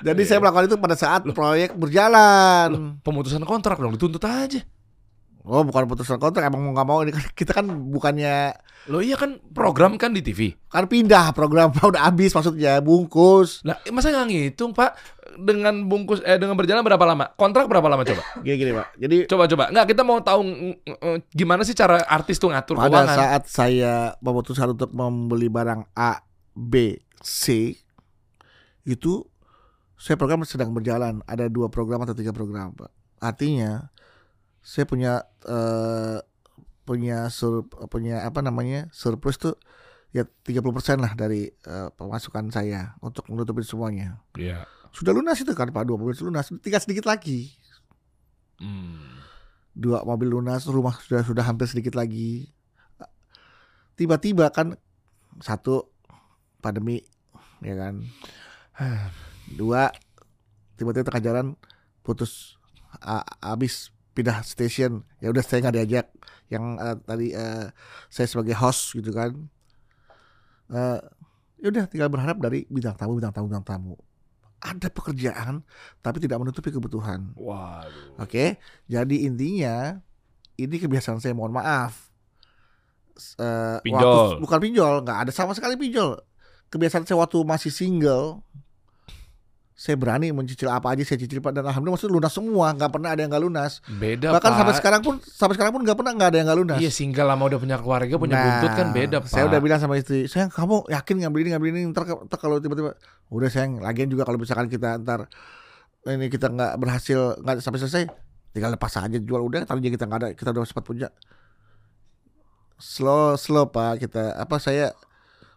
[0.01, 2.97] Jadi saya melakukan itu pada saat proyek berjalan.
[3.05, 4.65] Pemutusan kontrak dong, dituntut aja.
[5.41, 8.53] Oh, bukan putusan kontrak, emang mau nggak mau ini kan kita kan bukannya
[8.89, 10.57] Loh iya kan program kan di TV.
[10.65, 13.61] kan pindah program udah habis maksudnya bungkus.
[13.61, 14.97] Nah, masa nggak ngitung, Pak?
[15.37, 17.29] Dengan bungkus eh dengan berjalan berapa lama?
[17.37, 18.21] Kontrak berapa lama coba?
[18.45, 18.87] Gini gini, Pak.
[18.97, 19.69] Jadi Coba coba.
[19.69, 23.17] Nggak, kita mau tahu mm, mm, gimana sih cara artis tuh ngatur pada keuangan.
[23.17, 26.25] saat saya memutuskan untuk membeli barang A,
[26.57, 27.77] B, C
[28.81, 29.21] itu
[30.01, 32.89] saya program sedang berjalan ada dua program atau tiga program pak
[33.21, 33.93] artinya
[34.61, 36.21] saya punya eh,
[36.85, 39.57] punya sur, punya apa namanya surplus tuh
[40.13, 44.21] ya 30% lah dari eh, pemasukan saya untuk menutupi semuanya.
[44.37, 44.65] Iya.
[44.91, 45.87] sudah lunas itu kan pak?
[45.87, 46.51] dua mobil lunas.
[46.61, 47.55] Tinggal sedikit lagi.
[48.61, 49.23] Hmm.
[49.71, 52.51] dua mobil lunas rumah sudah sudah hampir sedikit lagi.
[53.95, 54.75] Tiba-tiba kan
[55.39, 55.89] satu
[56.59, 57.01] pandemi
[57.63, 58.03] ya kan?
[59.59, 59.91] Dua
[60.79, 61.47] tiba-tiba tengah jalan
[62.01, 62.55] putus
[63.43, 66.05] habis pindah station ya udah saya nggak diajak
[66.47, 67.71] yang eh, tadi eh,
[68.07, 69.31] saya sebagai host gitu kan
[70.67, 70.99] Eh
[71.61, 73.93] ya udah tinggal berharap dari bintang tamu bintang tamu bintang tamu
[74.57, 75.61] ada pekerjaan
[75.99, 78.17] tapi tidak menutupi kebutuhan Waduh.
[78.17, 79.99] Oke, jadi intinya
[80.55, 82.13] ini kebiasaan saya mohon maaf.
[83.37, 84.05] Eh, Pinjol.
[84.05, 86.17] waktu- bukan pinjol, nggak ada sama sekali pinjol.
[86.69, 88.45] Kebiasaan saya waktu masih single,
[89.81, 93.09] saya berani mencicil apa aja saya cicil Pak dan alhamdulillah maksudnya lunas semua, nggak pernah
[93.17, 93.81] ada yang nggak lunas.
[93.89, 94.59] Beda Bahkan Pak.
[94.61, 96.77] sampai sekarang pun sampai sekarang pun nggak pernah nggak ada yang nggak lunas.
[96.77, 99.29] Iya single lama udah punya keluarga punya Nah, buntut kan beda Pak.
[99.33, 102.61] Saya udah bilang sama istri, sayang kamu yakin ngambil ini ngambil ini ntar, ntar kalau
[102.61, 102.93] tiba-tiba
[103.33, 105.25] udah sayang lagian juga kalau misalkan kita ntar
[106.05, 108.03] ini kita nggak berhasil nggak sampai selesai
[108.53, 111.09] tinggal lepas aja jual udah tadinya kita nggak ada kita udah sempat punya
[112.77, 114.93] slow slow pak kita apa saya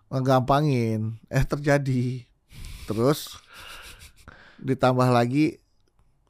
[0.08, 2.24] ngegampangin eh terjadi
[2.88, 3.43] terus
[4.62, 5.58] ditambah lagi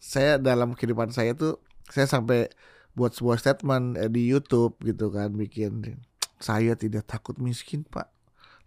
[0.00, 2.52] saya dalam kehidupan saya tuh saya sampai
[2.94, 5.98] buat sebuah statement eh, di YouTube gitu kan bikin
[6.38, 8.10] saya tidak takut miskin pak.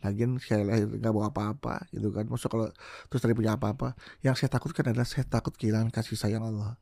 [0.01, 2.25] Lagian saya lahir nggak bawa apa-apa gitu kan.
[2.29, 2.67] Masuk kalau
[3.09, 6.77] terus tadi punya apa-apa yang saya takutkan adalah saya takut kehilangan kasih sayang Allah.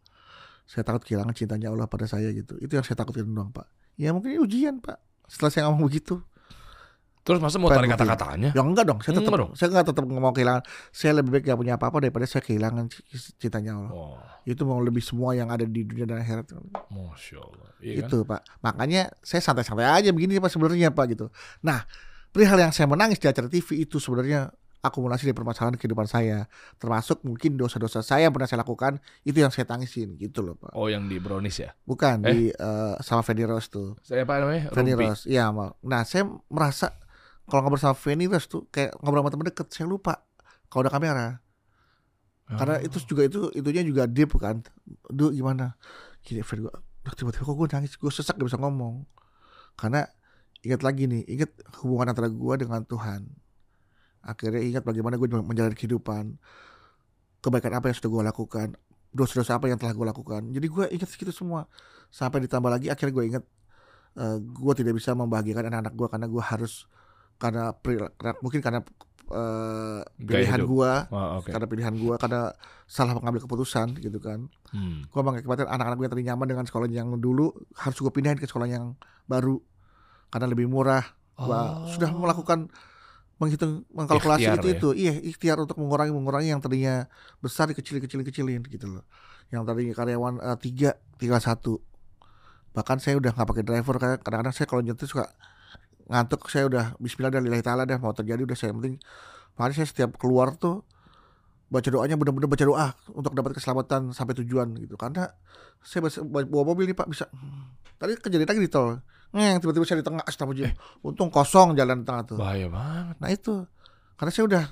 [0.65, 2.57] Saya takut kehilangan cintanya Allah pada saya gitu.
[2.59, 3.67] Itu yang saya takutkan doang pak.
[3.95, 4.99] Ya mungkin ujian pak.
[5.27, 6.19] Setelah saya ngomong begitu
[7.25, 8.53] Terus masa mau tarik kata-katanya?
[8.53, 9.51] ya enggak dong saya tetap Enggak dong.
[9.57, 10.61] saya nggak tetap mau kehilangan
[10.93, 12.85] saya lebih baik gak punya apa-apa daripada saya kehilangan
[13.41, 16.53] cintanya Allah Oh, itu mau lebih semua yang ada di dunia dan akhirat
[16.88, 17.67] masya Allah.
[17.81, 18.07] Iya kan?
[18.07, 21.81] itu pak makanya saya santai-santai aja begini pak sebenarnya pak gitu nah
[22.29, 26.45] perihal yang saya menangis di acara TV itu sebenarnya akumulasi dari permasalahan kehidupan saya
[26.77, 30.77] termasuk mungkin dosa-dosa saya yang pernah saya lakukan itu yang saya tangisin gitu loh pak
[30.77, 31.73] Oh yang di brownies ya?
[31.81, 32.29] bukan Eh?
[32.29, 34.69] di eh, sama Feni Rose tuh Saya apa namanya?
[34.69, 34.93] Feni.
[34.93, 35.49] Rose iya
[35.81, 36.93] nah saya merasa
[37.45, 40.25] kalau ngobrol sama Feni Rose tuh kayak ngobrol sama teman deket saya lupa.
[40.69, 41.27] Kalau ada kamera.
[42.45, 42.86] Karena Oh.
[42.86, 44.62] itu juga itu itunya juga deep kan.
[45.10, 45.77] Duh gimana?
[46.21, 46.73] Gini Fred gua
[47.05, 49.05] Duh, tiba-tiba kok gue nangis gue sesak gak bisa ngomong.
[49.77, 50.10] Karena
[50.65, 51.53] ingat lagi nih ingat
[51.86, 53.29] hubungan antara gue dengan Tuhan.
[54.25, 56.41] Akhirnya ingat bagaimana gue menjalani kehidupan.
[57.45, 58.67] Kebaikan apa yang sudah gue lakukan.
[59.13, 60.49] Dosa-dosa apa yang telah gue lakukan.
[60.49, 61.69] Jadi gue ingat segitu semua.
[62.10, 63.43] Sampai ditambah lagi akhirnya gue ingat
[64.17, 66.89] eh, gue tidak bisa membahagiakan anak-anak gue karena gue harus
[67.36, 67.71] karena
[68.39, 68.80] mungkin karena
[69.26, 71.50] eh, pilihan gue Oh, oke.
[71.50, 72.54] karena pilihan gue karena
[72.86, 75.08] salah mengambil keputusan gitu kan Hmm.
[75.08, 78.45] gue mengakibatkan anak-anak gue yang tadi nyaman dengan sekolah yang dulu harus gue pindahin ke
[78.45, 78.93] sekolah yang
[79.26, 79.58] baru
[80.28, 81.04] karena lebih murah
[81.36, 81.91] Gua Oh.
[81.91, 82.71] sudah melakukan
[83.36, 84.74] menghitung mengkalkulasi Ikhtiar itu ya?
[84.74, 89.04] itu iya ikhtiar untuk mengurangi mengurangi yang tadinya besar dikecilin kecilin kecilin gitu loh
[89.50, 91.84] yang tadinya karyawan eh, tiga tinggal satu
[92.71, 95.28] bahkan saya udah nggak pakai driver karena kadang-kadang saya kalau nyetir suka
[96.05, 98.95] ngantuk saya udah Bismillah dan lillahi taala dah mau terjadi udah saya yang penting.
[99.57, 100.85] Makanya saya setiap keluar tuh
[101.65, 104.95] baca doanya benar-benar baca doa untuk dapat keselamatan sampai tujuan gitu.
[104.95, 105.33] Karena
[105.81, 107.25] saya bawa mobil nih pak bisa.
[107.97, 109.01] Tadi kejadian lagi di tol.
[109.35, 112.37] Ngeng, tiba-tiba saya di tengah astagfirullah untung kosong jalan tengah tuh.
[112.39, 113.15] Bahaya banget.
[113.19, 113.67] nah itu.
[114.15, 114.65] Karena saya udah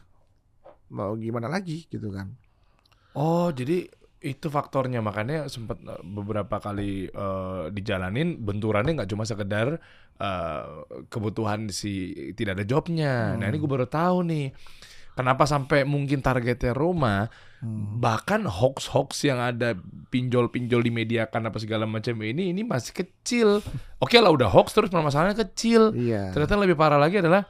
[0.93, 2.31] mau gimana lagi gitu kan.
[3.17, 3.89] Oh, jadi
[4.23, 9.77] itu faktornya makanya sempat eh, beberapa kali eh, dijalanin benturannya nggak cuma sekedar
[10.17, 10.63] eh,
[11.11, 13.35] kebutuhan si tidak ada jobnya.
[13.35, 14.55] Nah ini gue baru tahu nih
[15.13, 17.27] kenapa sampai mungkin targetnya Roma
[17.63, 17.95] Hmm.
[18.03, 19.71] bahkan hoax-hoax yang ada
[20.11, 23.63] pinjol-pinjol di media kan apa segala macam ini ini masih kecil.
[24.03, 25.95] Oke lah udah hoax terus permasalahannya kecil.
[25.95, 27.47] iya Ternyata lebih parah lagi adalah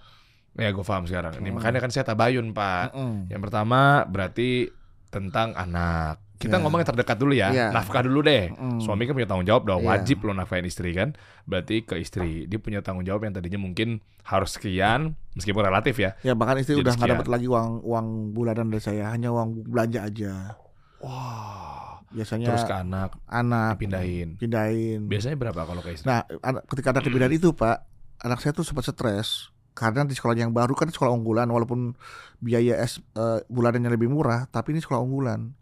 [0.53, 1.41] ya gue paham sekarang.
[1.41, 1.57] Ini Hmm.
[1.57, 2.93] makanya kan saya tabayun pak.
[2.93, 3.25] Mm-mm.
[3.33, 4.69] Yang pertama berarti
[5.09, 6.21] tentang anak.
[6.43, 6.61] Kita Ya.
[6.61, 7.47] ngomong yang terdekat dulu ya.
[7.55, 7.67] Iya.
[7.71, 8.51] Nafkah dulu deh.
[8.51, 8.83] Mm.
[8.83, 9.87] Suami kan punya tanggung jawab dong.
[9.87, 9.95] Iya.
[9.95, 11.15] Wajib lo nafkahin istri kan.
[11.47, 12.43] Berarti ke istri.
[12.45, 15.15] Dia punya tanggung jawab yang tadinya mungkin harus sekian.
[15.33, 16.19] Meskipun relatif ya.
[16.21, 19.65] ya bahkan istri Jadi udah nggak dapat lagi uang uang bulanan dari saya hanya uang
[19.65, 20.59] belanja aja
[21.01, 21.99] Wah.
[22.13, 23.09] biasanya Terus ke anak.
[23.25, 24.37] anak Pindahin.
[24.37, 26.05] pindahin Biasanya berapa kalau ke istri?
[26.05, 26.21] Nah,
[26.69, 27.77] ketika anak dipindahin itu, Pak,
[28.21, 31.97] anak saya tuh sempat stres karena di sekolah yang baru kan sekolah unggulan walaupun
[32.37, 35.57] biaya es eh, bulanannya lebih murah, tapi ini sekolah unggulan.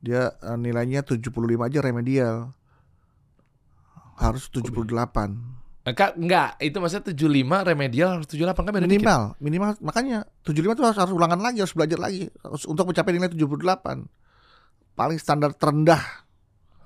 [0.00, 1.28] Dia eh, nilainya 75
[1.60, 2.52] aja remedial.
[4.16, 5.60] Harus 78.
[5.88, 6.60] Eh, Kak, enggak.
[6.60, 9.00] Itu maksudnya 75 remedial harus 78 kan beda dikit.
[9.00, 13.16] Minimal, minimal makanya 75 tuh harus, harus ulangan lagi, harus belajar lagi harus, untuk mencapai
[13.16, 14.04] nilai 78.
[14.92, 16.02] Paling standar terendah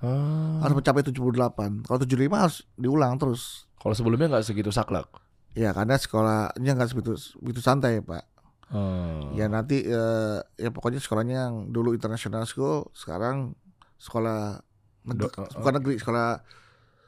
[0.05, 0.61] Ah.
[0.61, 1.81] harus mencapai 78.
[1.83, 3.65] Kalau 75 harus diulang terus.
[3.81, 5.09] Kalau sebelumnya nggak segitu saklek.
[5.57, 8.34] Ya karena sekolahnya nggak begitu begitu santai Pak.
[8.67, 9.33] Hmm.
[9.33, 13.53] Ya nanti eh, ya pokoknya sekolahnya yang dulu international school sekarang
[13.97, 14.61] sekolah
[15.05, 16.41] Do- bukan negeri sekolah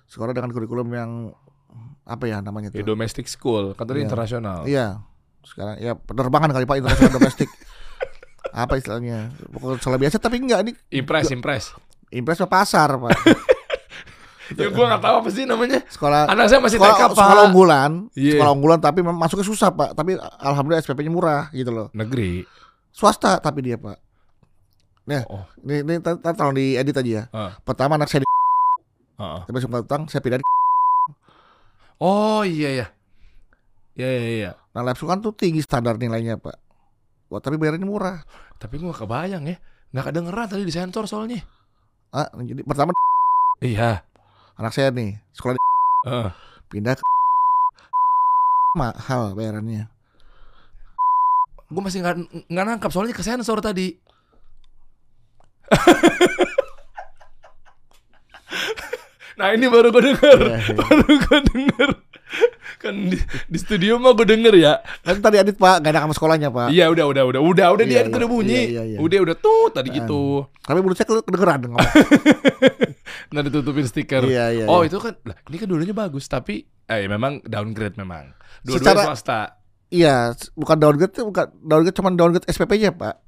[0.06, 1.10] sekolah dengan kurikulum yang
[2.04, 2.88] apa ya namanya Ya, tuh?
[2.88, 4.06] domestic school, kan tadi Iya.
[4.06, 4.58] internasional.
[4.64, 5.00] Iya
[5.42, 7.46] sekarang ya penerbangan kali Pak internasional domestik
[8.52, 11.64] apa istilahnya pokoknya sekolah biasa tapi enggak ini Impress, impress.
[12.08, 13.14] impres ke pasar Pak
[14.54, 15.82] Ya gua nggak tahu apa sih namanya.
[15.88, 17.16] sekolah Anak saya masih sekolah, TK, Pak.
[17.18, 18.32] sekolah unggulan Iya.
[18.38, 22.46] sekolah unggulan tapi masuknya susah Pak tapi alhamdulillah SPP-nya murah gitu loh Negeri.
[22.90, 23.98] swasta tapi dia Pak
[25.06, 25.46] Nah, Oh.
[25.62, 27.22] ini, ini tolong diedit aja ya.
[27.30, 27.54] Ah.
[27.62, 28.28] Pertama anak saya di
[29.16, 29.40] Heeh.
[29.46, 30.46] tapi suka utang, saya pindah di
[31.96, 32.86] Oh iya ya.
[33.94, 34.50] Iya iya iya.
[34.74, 36.58] Nah, lab kan tuh tinggi standar nilainya, Pak.
[37.26, 38.18] Wah, tapi bayarnya murah.
[38.56, 39.56] Tapi gua nggak kebayang ya.
[39.88, 41.40] Nggak kedengeran tadi di sensor soalnya.
[42.10, 42.90] Ah, jadi pertama
[43.58, 44.02] Iya.
[44.56, 45.60] Anak saya nih, sekolah di
[46.06, 46.30] Heeh.
[46.68, 47.02] pindah ke
[48.74, 49.88] mahal bayarannya.
[51.66, 53.90] Gue masih nggak nggak nangkap soalnya ke sensor tadi.
[59.36, 60.74] nah ini baru gue denger, Iya, iya.
[60.74, 61.90] baru gue denger.
[62.76, 63.16] Kan di,
[63.48, 64.78] di studio mah gue denger ya.
[65.02, 66.70] Kan tadi adit, Pak, gak ada sama sekolahnya, Pak.
[66.70, 68.54] Iya udah udah udah udah udah dia Iya, udah iya, bunyi.
[68.54, 68.98] iya, iya, iya.
[68.98, 70.46] Udah udah tuh tadi gitu.
[70.62, 71.82] Tapi menurut saya kedengeran ngomong.
[73.34, 74.22] Nah ditutupin stiker.
[74.22, 74.90] Iya, iya, oh iya.
[74.90, 78.30] itu kan, lah ini kan dulunya bagus tapi eh memang downgrade memang.
[78.62, 79.40] Dua-duanya Secara- swasta.
[79.86, 83.22] Iya, bukan downgrade, bukan downgrade cuman downgrade SPP-nya, Pak.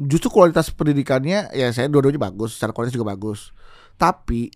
[0.00, 3.54] Justru kualitas pendidikannya ya saya dua-duanya bagus, secara kualitas juga bagus.
[3.94, 4.50] Tapi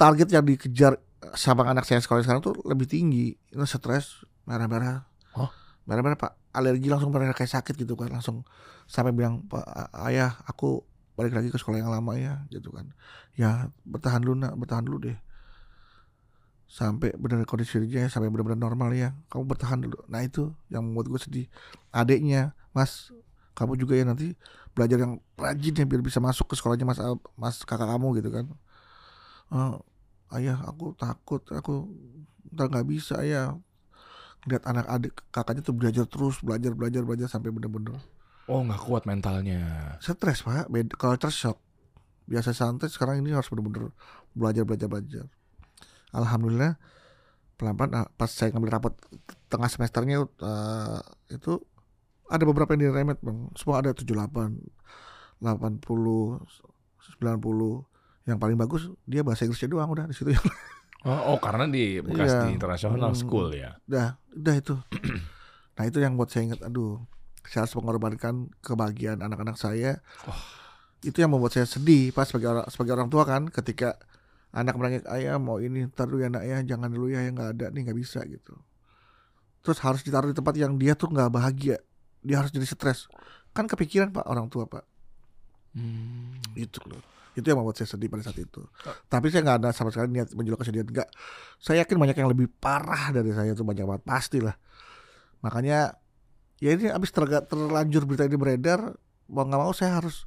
[0.00, 0.96] target yang dikejar
[1.36, 3.36] sama anak saya sekolah sekarang tuh lebih tinggi.
[3.52, 5.04] Itu stres, merah-merah.
[5.36, 5.50] Hah?
[5.84, 6.32] Merah-merah, Pak.
[6.56, 8.46] Alergi langsung merah kayak sakit gitu kan, langsung
[8.86, 12.90] sampai bilang, "Pak, ayah, aku balik lagi ke sekolah yang lama ya." gitu kan.
[13.38, 15.18] Ya, bertahan dulu, Nak, bertahan dulu deh.
[16.70, 19.14] Sampai benar kondisi dirinya sampai benar-benar normal ya.
[19.30, 20.00] Kamu bertahan dulu.
[20.10, 21.46] Nah itu yang membuat gue sedih.
[21.94, 23.14] Adiknya mas.
[23.54, 24.34] Kamu juga ya nanti
[24.74, 26.98] belajar yang rajin ya biar bisa masuk ke sekolahnya mas
[27.38, 28.50] mas kakak kamu gitu kan.
[29.54, 29.74] "Eh,
[30.34, 31.46] ayah aku takut.
[31.54, 31.94] Aku
[32.50, 33.54] ntar nggak bisa ya
[34.44, 37.96] lihat anak adik kakaknya tuh belajar terus belajar belajar belajar sampai bener-bener
[38.46, 39.96] Oh nggak kuat mentalnya.
[39.98, 41.58] stres pak beda culture shock
[42.24, 43.92] biasa santai sekarang ini harus bener-bener
[44.32, 45.24] belajar belajar belajar
[46.10, 46.76] alhamdulillah
[47.54, 48.94] pelan-pelan ah, pas saya ngambil rapot
[49.46, 51.60] tengah semesternya eh, itu
[52.26, 54.56] ada beberapa yang diremet bang semua ada 78
[55.40, 56.40] 80 90
[58.24, 60.32] yang paling bagus dia bahasa Inggrisnya doang udah di situ
[61.04, 62.40] Oh, oh, karena di bekas Iya.
[62.42, 63.12] di international Hmm.
[63.14, 63.76] school ya.
[63.84, 64.72] udah udah itu
[65.76, 66.96] nah itu yang buat saya ingat aduh
[67.44, 70.00] saya harus mengorbankan kebahagiaan anak-anak saya.
[71.04, 73.42] Itu yang membuat saya sedih pas sebagai orang sebagai orang tua kan.
[73.52, 74.00] Ketika
[74.54, 76.64] anak menangis ayah mau ini ntar dulu ya nak ya.
[76.64, 78.56] Jangan dulu ya yang nggak ada nih nggak bisa gitu.
[79.60, 81.80] Terus harus ditaruh di tempat yang dia tuh nggak bahagia.
[82.24, 83.12] Dia harus jadi stres.
[83.52, 84.84] Kan kepikiran pak orang tua pak.
[85.74, 86.38] Hmm.
[86.54, 87.02] itu loh.
[87.34, 88.62] Itu yang membuat saya sedih pada saat itu.
[89.10, 91.10] Tapi saya nggak ada sama sekali niat menjual kesedihan enggak
[91.58, 94.02] saya yakin banyak yang lebih parah dari saya itu banyak banget.
[94.06, 94.54] Pastilah.
[95.42, 95.98] Makanya
[96.64, 98.96] ya ini abis terga- terlanjur berita ini beredar
[99.26, 100.24] mau nggak mau saya harus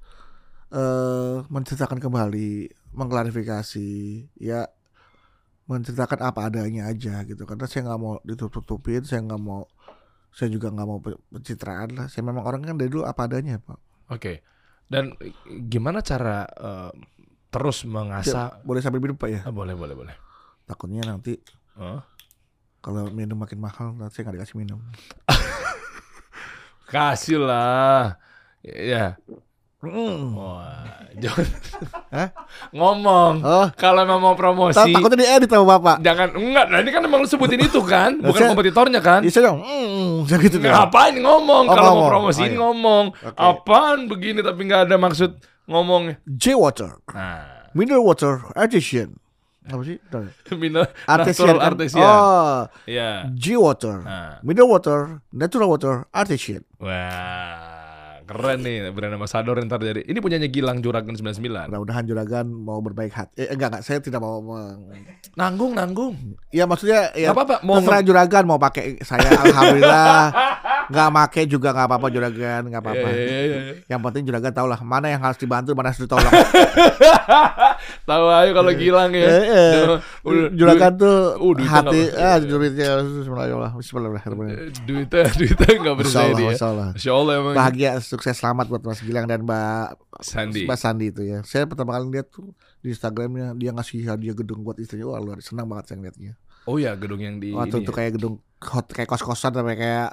[0.69, 2.50] eh menceritakan kembali
[2.91, 3.89] mengklarifikasi
[4.38, 4.69] ya
[5.65, 9.65] menceritakan apa adanya aja gitu karena saya nggak mau ditutup-tutupin saya nggak mau
[10.30, 13.58] saya juga nggak mau pe- pencitraan lah saya memang orang kan dari dulu apa adanya
[13.58, 14.39] pak Oke.
[14.86, 15.12] Dan
[15.65, 16.91] gimana cara eh,
[17.50, 18.62] terus mengasah?
[18.62, 20.15] boleh sambil minum pak ya Ah, boleh, boleh, boleh.
[20.63, 21.36] takutnya nanti
[21.76, 22.00] Oh.
[22.80, 24.80] kalau minum makin mahal nanti saya nggak dikasih minum
[26.88, 28.15] Kasih lah.
[28.62, 29.19] Ya.
[29.78, 30.34] Mm.
[30.34, 31.06] Wah,
[32.10, 32.30] Hah?
[32.71, 33.41] ngomong.
[33.41, 36.65] oh Kalau memang mau promosi, tak- takutnya diedit sama bapak jangan enggak.
[36.67, 39.21] Nah, ini kan emang lu sebutin itu kan, bukan Saya- kompetitornya kan?
[39.21, 41.63] ya saya dong mm, gitu Ngapain ngomong?
[41.63, 42.60] Oh, Kalau mau promosiin Oh, iya.
[42.60, 43.04] ngomong.
[43.13, 43.38] Oke.
[43.38, 46.17] Apaan begini tapi nggak ada maksud ngomong.
[46.26, 49.13] J water Nah, mineral water artesian
[49.67, 50.00] apa sih
[50.56, 51.67] mineral artesian kan?
[51.67, 52.02] artesian.
[52.02, 53.28] oh Ya.
[53.30, 54.39] J water Nah.
[54.41, 57.57] mineral water natural water artesian Wah,
[58.23, 60.01] keren nih brand ambassador ntar jadi.
[60.03, 61.41] Ini punyanya Gilang Juragan 99.
[61.65, 64.93] mudah-mudahan juragan mau berbaik hati eh enggak enggak saya tidak mau meng-
[65.33, 66.13] Nanggung, nanggung.
[66.47, 70.21] ya maksudnya ya Nggak apa-apa, mau terserah juragan mau pakai saya alhamdulillah
[70.87, 73.73] nggak make juga nggak apa-apa juragan nggak apa-apa Iya, iya, iya.
[73.87, 76.31] yang penting juragan tahu lah mana yang harus dibantu mana harus ditolong
[78.04, 79.28] Tahu aja kalau Gilang ya.
[79.28, 79.84] Eh, eh.
[80.54, 86.38] Juragan tuh Uh, hati ah duitnya Bismillah Bismillahirrahmanirrahim duit- duitnya duitnya nggak Masya bersih Allah,
[86.38, 86.50] dia.
[86.50, 86.88] Masya Allah.
[86.93, 87.54] Masya Allah emang.
[87.54, 89.88] bahagia sukses selamat buat Mas Gilang dan Mbak
[90.19, 90.63] Sandi.
[90.63, 94.62] Mbak Sandi itu ya saya pertama kali lihat tuh di Instagramnya dia ngasih hadiah gedung
[94.62, 97.91] buat istrinya wah luar senang banget saya ngeliatnya Oh ya gedung yang di waktu itu
[97.91, 97.95] ya?
[97.95, 100.10] kayak gedung hot kayak kos kosan sampai kayak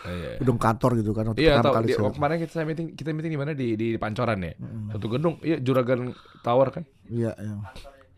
[0.00, 0.38] Iya.
[0.38, 1.74] gedung kantor gitu kan waktu Iya pertama tahu.
[1.74, 4.54] kali Di, oh, kemarin kita meeting kita meeting di mana di di Pancoran ya.
[4.54, 5.34] Mm, Satu gedung.
[5.40, 6.84] Iya Juragan Tower kan.
[7.04, 7.54] iya iya.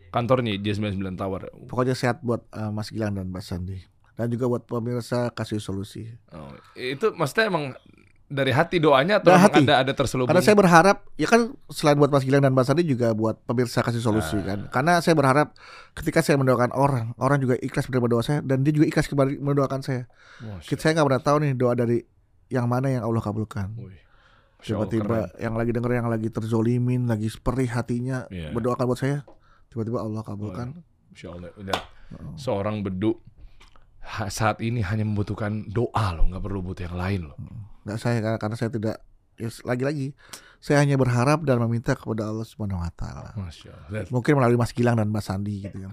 [0.07, 1.41] Kantornya J99 Tower.
[1.65, 3.81] pokoknya sehat buat eh, Mas Gilang dan Mbak Sandi
[4.13, 7.65] dan juga buat pemirsa kasih solusi Oh, itu maksudnya emang
[8.31, 9.61] dari hati doanya atau hati.
[9.61, 10.31] ada ada terselubung?
[10.31, 13.83] Karena saya berharap ya kan selain buat Mas Gilang dan Mbak Sandi juga buat pemirsa
[13.83, 14.55] kasih solusi Ah.
[14.55, 14.59] kan.
[14.71, 15.51] Karena saya berharap
[15.91, 19.37] ketika saya mendoakan orang, orang juga ikhlas menerima doa saya dan dia juga ikhlas kembali
[19.37, 20.07] mendoakan saya.
[20.61, 21.99] Kita saya nggak pernah tahu nih doa dari
[22.47, 23.75] yang mana yang Allah kabulkan.
[24.57, 28.53] Tiba-tiba yang lagi denger yang lagi terzolimin, lagi perih hatinya Iya.
[28.53, 29.25] berdoakan buat saya.
[29.67, 30.79] Tiba-tiba Allah kabulkan.
[31.09, 31.79] Masya Allah, udah
[32.35, 33.19] seorang beduk
[34.27, 37.37] saat ini hanya membutuhkan doa loh, nggak perlu butuh yang lain loh.
[37.81, 38.95] Nggak saya karena, saya tidak
[39.35, 40.13] ya, lagi-lagi
[40.61, 43.33] saya hanya berharap dan meminta kepada Allah Subhanahu wa taala.
[44.09, 45.89] Mungkin melalui Mas Gilang dan Mbak Sandi gitu ya.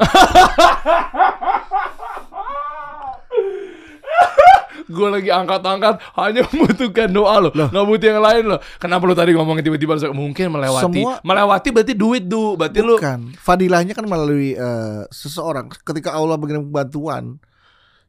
[4.89, 8.61] Gue lagi angkat-angkat hanya membutuhkan doa loh, nggak butuh yang lain loh.
[8.81, 13.37] Kenapa lu tadi ngomongin tiba-tiba mungkin melewati, Semua- melewati berarti duit du, berarti lu Bukan.
[13.37, 17.37] Fadilahnya kan melalui eh, seseorang ketika Allah mengirim bantuan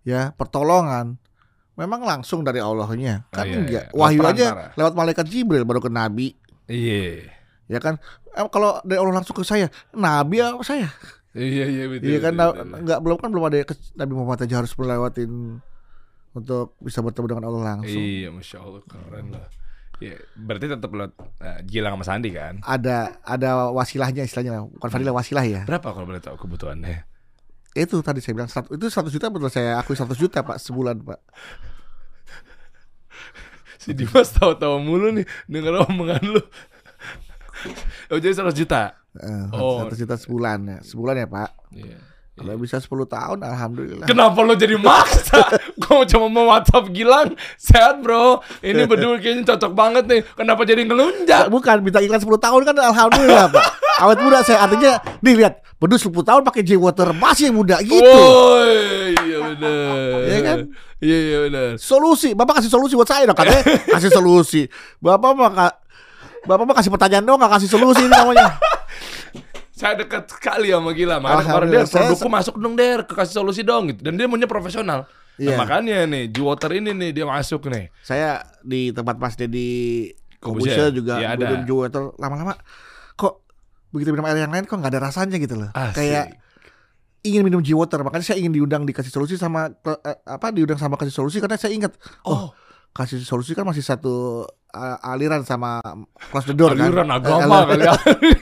[0.08, 1.20] ya, pertolongan
[1.80, 3.24] memang langsung dari Allahnya.
[3.30, 3.86] Kan Ah, iya, enggak.
[3.86, 3.96] iya.
[3.96, 4.76] Wahyu Lewat aja perantara.
[4.76, 7.32] lewat malaikat Jibril baru ke nabi, Iya.
[7.66, 7.96] ya kan?
[8.30, 10.92] Eh, kalau dari Allah langsung ke saya, nabi apa saya?
[11.32, 12.06] Iya iya betul.
[12.06, 12.78] Iya kan betul, na- betul.
[12.80, 15.62] enggak belum kan belum ada ke- Nabi Muhammad aja harus melewatin
[16.32, 17.98] untuk bisa bertemu dengan Allah langsung.
[17.98, 19.48] Iya, masya Allah keren lah.
[20.00, 21.12] Iya, berarti tetap lo uh,
[21.66, 22.64] Gilang sama Sandi kan?
[22.64, 25.62] Ada ada wasilahnya istilahnya, bukan fadilah wasilah ya.
[25.66, 27.04] Berapa kalau boleh tahu kebutuhannya?
[27.72, 30.98] Itu tadi saya bilang 100 itu 100 juta betul saya akui 100 juta Pak sebulan
[31.00, 31.20] Pak.
[33.80, 36.42] Si Dimas tahu-tahu mulu nih denger omongan lu.
[38.12, 38.92] Oh jadi 100 juta.
[39.16, 39.88] Eh, Oh.
[39.88, 40.78] 100 juta sebulan ya.
[40.84, 41.50] Sebulan ya, Pak.
[41.72, 41.98] Iya.
[42.36, 44.08] Kalau bisa 10 tahun alhamdulillah.
[44.08, 45.44] Kenapa lo jadi maksa?
[45.84, 50.88] Gue cuma mau WhatsApp Gilang Sehat bro Ini berdua kayaknya cocok banget nih Kenapa jadi
[50.88, 51.52] ngelunjak?
[51.52, 53.66] Bukan minta iklan 10 tahun kan alhamdulillah, Pak.
[54.00, 58.00] Awet muda saya artinya nih lihat, berdua 10 tahun pakai J water masih muda gitu.
[58.00, 60.58] Woi, iya bener Iya kan?
[61.00, 64.62] Iya iya bener Solusi, Bapak kasih solusi buat saya dong katanya kasih solusi.
[64.98, 65.78] Bapak mah ka-
[66.42, 68.56] Bapak mah kasih pertanyaan dong, gak kasih solusi ini namanya.
[69.72, 71.18] Saya dekat sekali sama Gila.
[71.18, 74.02] Makanya kemarin Alhamdulillah, Der, saya- produkku masuk dong Der, kasih solusi dong gitu.
[74.02, 75.08] Dan dia maunya profesional.
[75.08, 75.56] Nah, Iya.
[75.56, 77.88] makanya nih, G-Water ini nih dia masuk nih.
[78.02, 80.76] Saya di tempat Mas Dedi Kobusya.
[80.76, 81.64] Kobusya juga Iya, ada.
[81.64, 82.60] Jowater lama-lama
[83.16, 83.48] kok
[83.90, 85.70] begitu minum air yang lain kok nggak ada rasanya gitu loh.
[85.72, 85.96] Asik.
[85.96, 86.26] Kayak
[87.20, 90.96] ingin minum G-Water makanya saya ingin diundang dikasih solusi sama ke- eh, apa diundang sama
[90.96, 91.92] kasih solusi karena saya ingat
[92.24, 92.48] oh, Oh,
[92.90, 95.84] kasih solusi kan masih satu uh, aliran sama
[96.32, 97.94] close the door aliran kan agama Eh, kali ya.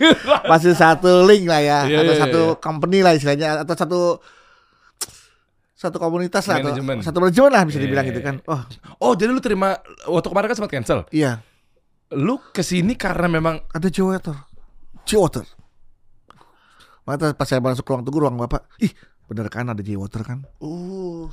[0.51, 2.59] masih satu link lah ya Iya, atau iya, satu iya.
[2.59, 3.99] company lah istilahnya atau satu
[5.73, 8.61] satu komunitas lah atau satu manajemen lah bisa Iya, dibilang iya, gitu kan oh
[8.97, 10.99] Oh, jadi lu terima waktu kemarin kan sempat cancel.
[11.09, 11.41] iya
[12.09, 14.37] Lu ke sini karena memang ada G-Water
[15.07, 15.47] G-Water
[17.07, 18.91] Maka pas saya masuk ruang tunggu ruang bapak ih
[19.27, 20.43] bener kan ada G-Water kan?
[20.59, 21.31] Uh.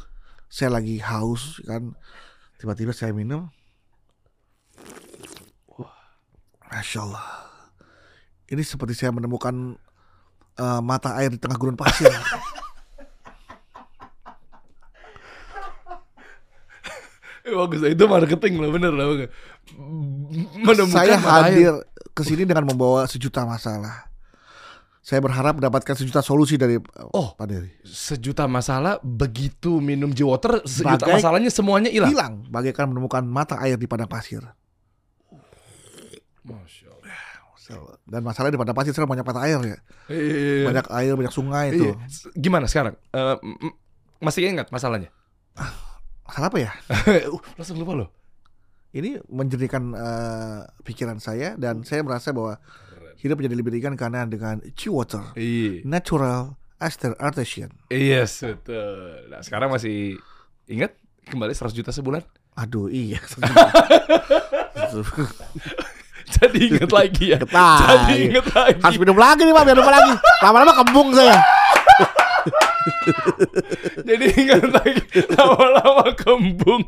[0.51, 1.99] Saya lagi haus kan.
[2.62, 3.51] Tiba-tiba saya minum.
[5.75, 5.95] Wah,
[6.70, 7.27] Masya Allah.
[8.47, 9.75] Ini seperti saya menemukan
[10.59, 12.11] eh, mata air di tengah gurun pasir.
[17.45, 19.05] Eh, bagus itu marketing loh bener lah.
[20.64, 21.77] Menemukan saya mata air.
[22.14, 24.06] Ke sini dengan membawa sejuta masalah
[25.00, 27.34] saya berharap mendapatkan sejuta solusi dari eh, Oh.
[27.34, 32.10] Pak Dery sejuta masalah begitu minum G-Water sejuta Bagai- masalahnya semuanya hilang.
[32.10, 34.40] hilang bagaikan menemukan mata air di padang pasir
[36.44, 37.96] Masya Allah.
[38.04, 39.76] Dan masalahnya di padang pasir sekarang banyak mata air ya.
[40.12, 40.68] Iya.
[40.68, 41.84] Banyak air, banyak sungai itu.
[41.88, 41.94] Iya.
[42.36, 42.92] Gimana sekarang?
[43.08, 43.76] Eh, m-
[44.20, 45.08] masih ingat masalahnya?
[46.28, 46.70] Masalah apa ya?
[47.32, 48.08] Uh, langsung lupa loh.
[48.95, 52.62] Ini menjernihkan eh, pikiran saya dan saya merasa bahwa
[53.18, 55.82] hidup menjadi lebih ringan karena dengan Chi water, Iya.
[55.82, 57.74] natural aster artesian.
[57.90, 59.26] Yes, betul.
[59.28, 60.14] Nah, sekarang masih
[60.66, 60.95] ingat
[61.26, 62.22] kembali 100 juta sebulan?
[62.55, 63.18] Aduh, iya.
[66.24, 67.38] Jadi ingat lagi ya.
[67.42, 67.82] Ketai.
[67.82, 68.80] Jadi ingat lagi.
[68.80, 70.12] Harus minum lagi nih, Pak, biar lupa lagi.
[70.38, 71.38] Lama-lama kembung saya.
[74.09, 75.03] Jadi ingat lagi.
[75.34, 76.82] Lama-lama kembung.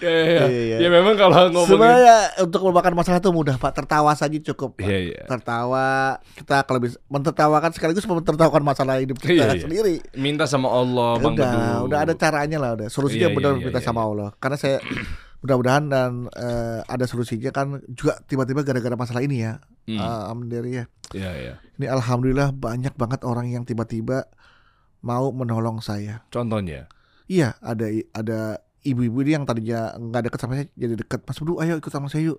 [0.00, 0.08] Ya,
[0.48, 0.76] ya, ya.
[0.80, 3.72] Ya memang kalau ngomongin Sebenarnya untuk melupakan masalah itu mudah, Pak.
[3.76, 4.80] Tertawa saja cukup.
[4.80, 4.88] Pak.
[4.88, 5.22] Iya, iya.
[5.28, 9.62] Tertawa, kita kalau bisa mentertawakan sekaligus mentertawakan masalah hidup kita Iya, iya.
[9.62, 9.94] sendiri.
[10.16, 11.86] minta sama Allah Bang udah, Bedu.
[11.92, 12.88] udah ada caranya lah udah.
[12.88, 14.00] Solusinya Iya, benar iya, minta iya, sama.
[14.00, 14.32] Allah.
[14.40, 14.80] Karena saya
[15.44, 19.60] mudah-mudahan dan eh, ada solusinya kan juga tiba-tiba gara-gara masalah ini ya.
[19.84, 20.00] Hmm.
[20.00, 20.84] Eh, alhamdulillah ya.
[21.12, 21.54] Iya, iya.
[21.76, 24.24] Ini alhamdulillah banyak banget orang yang tiba-tiba
[25.00, 26.24] mau menolong saya.
[26.28, 26.88] Contohnya.
[27.28, 28.40] Iya, ada ada
[28.80, 31.20] ibu-ibu ini yang tadinya nggak deket sama saya jadi deket.
[31.24, 32.38] Mas Budi, ayo ikut sama saya yuk.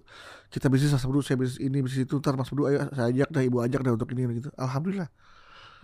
[0.50, 2.18] Kita bisnis Mas Budi, saya bisnis ini, bisnis itu.
[2.18, 4.50] Ntar Mas Budi, ayo saya ajak dah, ibu ajak dah untuk ini gitu.
[4.58, 5.10] Alhamdulillah.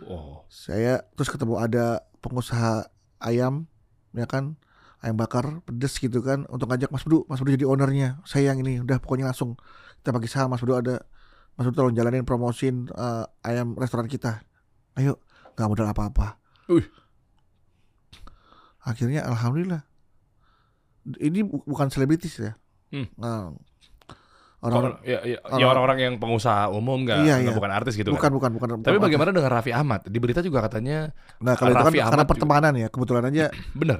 [0.06, 0.46] Oh.
[0.46, 2.86] saya terus ketemu ada pengusaha
[3.18, 3.66] ayam
[4.14, 4.54] ya kan
[5.02, 8.62] ayam bakar pedes gitu kan untuk ngajak Mas Bdu Mas Bdu jadi ownernya saya yang
[8.62, 9.58] ini udah pokoknya langsung
[10.06, 11.02] kita bagi saham Mas Bdu ada
[11.58, 14.46] Mas Bdu tolong jalanin promosin eh, ayam restoran kita
[15.02, 15.18] ayo
[15.58, 16.38] nggak modal apa-apa
[18.86, 19.82] akhirnya alhamdulillah
[21.18, 22.54] ini bu- bukan selebritis ya
[22.88, 23.04] Hmm.
[23.16, 23.52] Nah,
[24.58, 27.52] Orang, orang ya, ya, ya orang- orang-orang yang pengusaha umum nggak, Iya, iya.
[27.54, 28.32] bukan artis gitu bukan, kan.
[28.34, 30.02] bukan bukan Tapi bukan- bagaimana dengan Raffi Ahmad?
[30.04, 33.24] Di berita juga katanya nah kalau itu kan Raffi karena Ahmad juga- pertemanan ya kebetulan
[33.28, 33.46] aja
[33.80, 34.00] bener.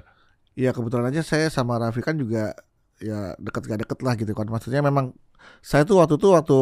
[0.54, 2.58] Iya kebetulan aja saya sama Raffi kan juga
[2.98, 4.48] ya deket gak deket lah gitu kan.
[4.48, 5.14] Maksudnya memang
[5.60, 6.60] saya tuh waktu itu waktu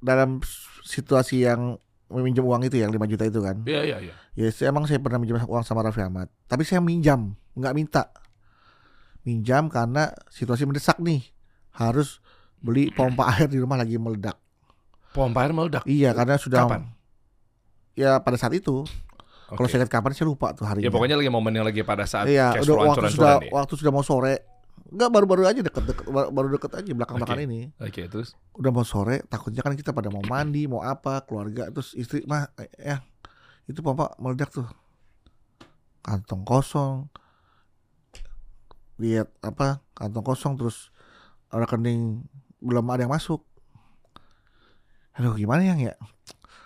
[0.00, 0.42] dalam
[0.82, 3.62] situasi yang meminjam uang itu yang 5 juta itu kan.
[3.62, 4.14] Iya, iya, iya.
[4.34, 6.26] Ya saya, emang saya pernah minjam uang sama Raffi Ahmad.
[6.44, 8.10] Tapi saya minjam, nggak minta.
[9.22, 11.22] Minjam karena situasi mendesak nih.
[11.72, 12.18] Harus
[12.58, 14.38] beli pompa air di rumah lagi meledak.
[15.12, 15.82] Pompa air meledak.
[15.86, 16.82] Iya karena sudah Kapan?
[17.94, 18.82] Ya pada saat itu.
[19.52, 19.76] Kalau Oke.
[19.76, 20.88] saya ingat kapan saya lupa tuh harinya.
[20.88, 23.50] Ya pokoknya lagi momen yang lagi pada saat Iya, udah waktu sudah nih.
[23.52, 24.48] waktu sudah mau sore.
[24.88, 27.44] Enggak baru-baru aja deket-deket baru baru deket aja belakang-belakang Oke.
[27.44, 27.60] ini.
[27.76, 31.92] Oke, terus Udah mau sore, takutnya kan kita pada mau mandi, mau apa, keluarga terus
[31.92, 33.04] istri mah eh, ya
[33.68, 34.64] itu pompa meledak tuh.
[36.00, 37.12] Kantong kosong.
[39.02, 39.82] Lihat apa?
[39.92, 40.94] Kantong kosong terus
[41.50, 42.22] rekening
[42.62, 43.42] belum ada yang masuk.
[45.12, 45.98] Aduh gimana yang ya?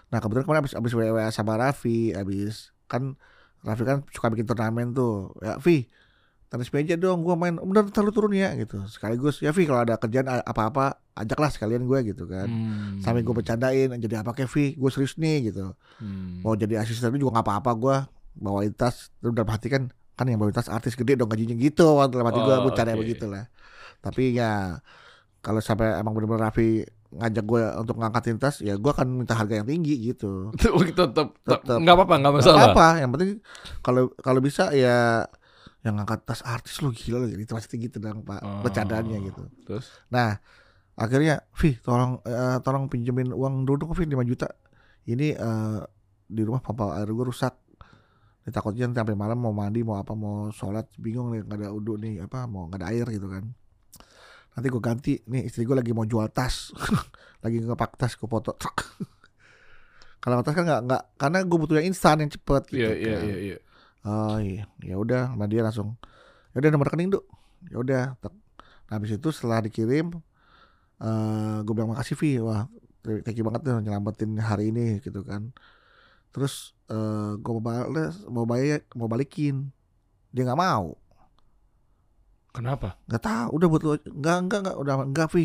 [0.07, 3.18] Nah kebetulan kemarin abis, abis WWA sama Raffi Abis kan
[3.66, 5.91] Raffi kan suka bikin turnamen tuh Ya Vi
[6.47, 9.82] tenis meja dong gue main Udah ntar lu turun ya gitu Sekaligus ya Vi kalau
[9.82, 13.03] ada kerjaan apa-apa Ajaklah sekalian gue gitu kan Hmm.
[13.03, 16.47] Sampai gue bercandain Jadi apa Kevi Gue serius nih gitu Hmm.
[16.47, 17.97] Mau jadi asisten juga gak apa-apa gue
[18.39, 21.85] Bawain tas Terus dalam hati kan Kan yang bawain tas artis gede dong gajinya gitu
[22.03, 23.01] Dalam hati gue Oh, bercanda oke.
[23.01, 23.47] begitu lah
[23.99, 24.81] Tapi ya
[25.39, 29.55] Kalau sampai emang bener-bener Raffi ngajak gue untuk ngangkatin tas ya gue akan minta harga
[29.55, 30.51] yang tinggi gitu.
[30.99, 32.75] Tetap tetap nggak apa-apa nggak masalah.
[32.75, 33.39] apa yang penting
[33.79, 35.23] kalau kalau bisa ya
[35.81, 38.43] yang ngangkat tas artis lo gila lo gitu pasti gitu dong pak.
[38.43, 38.61] Oh.
[38.61, 39.39] bercandanya gitu.
[39.62, 39.87] Terus?
[40.11, 40.43] Nah
[40.93, 44.51] akhirnya Vi tolong eh, tolong pinjemin uang dulu dong Vi 5 juta.
[45.07, 45.79] Ini eh,
[46.27, 47.55] di rumah pompa air gue rusak.
[48.47, 51.75] Ini takutnya nanti sampai malam mau mandi mau apa mau sholat bingung nih nggak ada
[51.75, 53.43] uduk nih apa mau nggak ada air gitu kan.
[54.55, 56.71] Nanti gue ganti nih istri gue lagi mau jual tas,
[57.45, 58.55] lagi ngepak tas gue foto.
[60.23, 62.87] Kalau tas kan nggak nggak karena gue butuh yang instan yang cepet gitu.
[62.87, 63.27] Iya iya kan.
[63.27, 63.57] iya iya.
[64.07, 65.99] Oh iya, ya udah, sama dia langsung.
[66.55, 67.27] Ya udah nomor rekening, Duk.
[67.67, 68.05] Ya udah.
[68.23, 70.15] Nah, habis itu setelah dikirim
[71.03, 72.39] eh gue bilang makasih Vi.
[72.39, 72.71] Wah,
[73.03, 75.51] thank you banget tuh nyelamatin hari ini gitu kan.
[76.37, 79.72] Terus eh gue mau bales, mau bayar, mau balikin.
[80.28, 80.93] Dia nggak mau.
[82.53, 82.97] Kenapa?
[83.05, 85.45] nggak tahu, udah buat lo- nggak nggak nggak udah nggak Vi.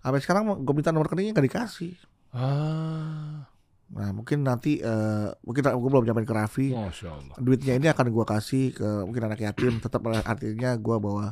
[0.00, 1.92] Sampai sekarang gue minta nomor rekeningnya nggak dikasih.
[2.32, 3.48] Ah,
[3.88, 6.68] Nah, mungkin nanti eh mungkin gue belum nyampein ke Raffi.
[6.76, 7.36] masya Allah.
[7.40, 11.26] duitnya ini akan gua kasih ke mungkin anak yatim tetap artinya gua bawa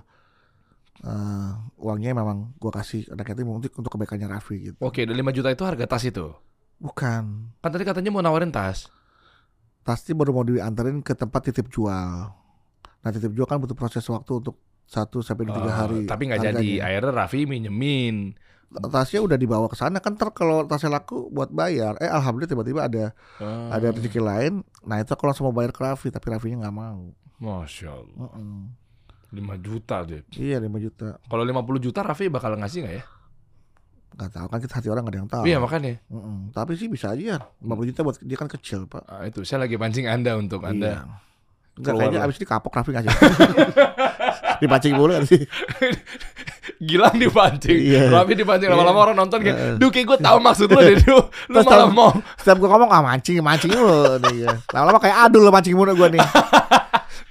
[1.05, 5.37] eh, uangnya memang gua kasih anak yatim untuk untuk kebaikannya Raffi gitu Oke, dan 5
[5.37, 6.33] juta itu harga tas itu.
[6.79, 8.89] Bukan Kan tadi katanya mau nawarin tas.
[9.81, 12.29] pasti baru mau diantarin ke tempat titip jual
[12.99, 16.43] nah titip jual kan butuh proses waktu untuk satu sampai tiga Oh, hari Tapi nggak
[16.45, 16.69] jadi.
[16.81, 18.35] Akhirnya Raffi minjemin.
[18.67, 22.81] tasnya udah dibawa ke sana kan ter kalau tasnya laku buat bayar eh alhamdulillah tiba-tiba
[22.83, 23.05] ada
[23.39, 24.53] Ah, ada rezeki lain
[24.83, 28.27] nah itu kalau langsung mau bayar ke Raffi tapi Raffinya nggak mau Masya Allah.
[28.27, 28.75] Mm-mm.
[29.29, 30.23] 5 juta deh.
[30.35, 33.05] iya 5 juta Kalau 50 juta Raffi bakal ngasih nggak ya?
[34.17, 36.01] Nggak tahu kan kita hati orang nggak ada yang tahu Iya makanya.
[36.07, 36.49] Mm-mm.
[36.51, 39.77] Tapi sih bisa aja 50 juta buat dia kan kecil pak Ah, itu saya lagi
[39.77, 40.89] pancing Anda untuk Anda.
[40.89, 41.01] Iya.
[41.77, 43.13] Enggak keluar kayaknya abis ini kapok nggak sih
[44.57, 45.43] Dipancing kan sih
[46.79, 47.73] Gilang dipancing.
[47.73, 48.09] Iya.
[48.11, 49.75] Raffi dipancing lama-lama orang nonton kayak, Heeh.
[49.81, 51.25] "Duh, kayak gue tahu maksud lu deh, Duh.
[51.49, 54.53] Lu malah tahu- mau." Setiap gue ngomong ah mancing Mancing ya.
[54.71, 56.21] Lama-lama kayak adul lo mancing mulu gue nih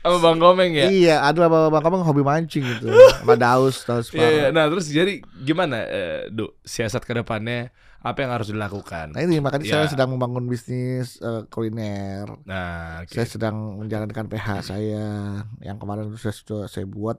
[0.05, 0.85] Sama Bang Komeng ya.
[0.85, 4.45] Iya adul sama bang kamu hobi mancing gitu Sama Daus Daus Iya, iya.
[4.53, 9.11] Nah, terus jadi gimana, eh, Duh, siasat ke depannya apa yang harus dilakukan?
[9.11, 9.91] Nah ini makanya saya Ya.
[9.91, 13.09] sedang membangun bisnis eh, kuliner Nah, oke.
[13.09, 15.05] Saya sedang menjalankan PH saya
[15.59, 17.17] Yang kemarin sudah, sudah saya buat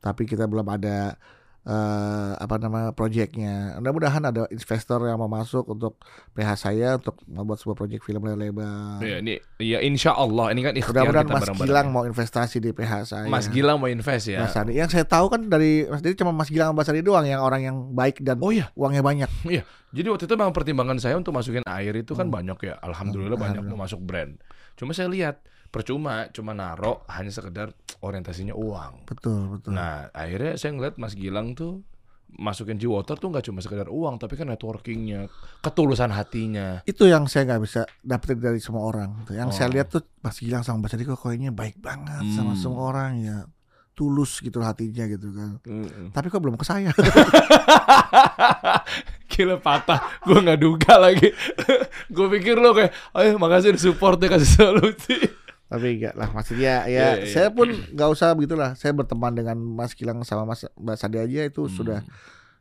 [0.00, 1.20] Tapi kita belum ada
[1.62, 3.76] eh, apa nama proyeknya.
[3.76, 5.98] Mudah-mudahan ada investor yang mau masuk untuk
[6.32, 8.98] PH saya untuk membuat sebuah proyek film lebar.
[8.98, 11.68] Iya, ini ya insya Allah ini kan ikhtiar Mudah-mudahan kita Mas bareng-bareng.
[11.68, 13.26] Gilang mau investasi di PH saya.
[13.26, 14.40] Mas Gilang mau invest ya.
[14.40, 14.74] Mas Sandi.
[14.74, 17.76] Yang saya tahu kan dari Mas Didi cuma Mas Gilang Sandi doang yang orang yang
[17.92, 19.28] baik dan Oh iya, uangnya banyak.
[19.96, 22.34] jadi waktu itu memang pertimbangan saya untuk masukin air itu kan Hmm.
[22.34, 22.74] banyak ya.
[22.78, 24.36] Alhamdulillah Hmm, banyak mau masuk brand.
[24.72, 29.04] Cuma saya lihat percuma cuma naro hanya sekedar orientasinya uang.
[29.04, 29.72] Betul, betul.
[29.72, 31.82] Nah, akhirnya saya ngeliat Mas Gilang tuh
[32.28, 36.84] masukin G-Water tuh nggak cuma sekedar uang, tapi kan networkingnya, ketulusan hatinya.
[36.84, 39.24] itu yang saya nggak bisa dapetin dari semua orang.
[39.28, 39.74] Yang saya Oh.
[39.74, 42.60] lihat tuh Mas Gilang sama Mas kok kayaknya baik banget sama Hmm.
[42.60, 43.38] semua orang ya.
[43.96, 45.58] Tulus gitu hatinya gitu kan.
[45.66, 46.14] Mm-mm.
[46.14, 46.94] Tapi kok belum ke saya.
[49.28, 51.28] Gila patah, gue nggak duga lagi.
[52.14, 55.16] gue pikir lo kayak, ayo makasih support ya kasih solusi.
[55.68, 57.28] Tapi enggak lah maksudnya ya Iya, iya.
[57.28, 58.72] saya pun nggak usah begitulah.
[58.72, 61.74] Saya berteman dengan Mas Gilang sama Mas Mbak Sandi aja itu Hmm.
[61.74, 62.00] sudah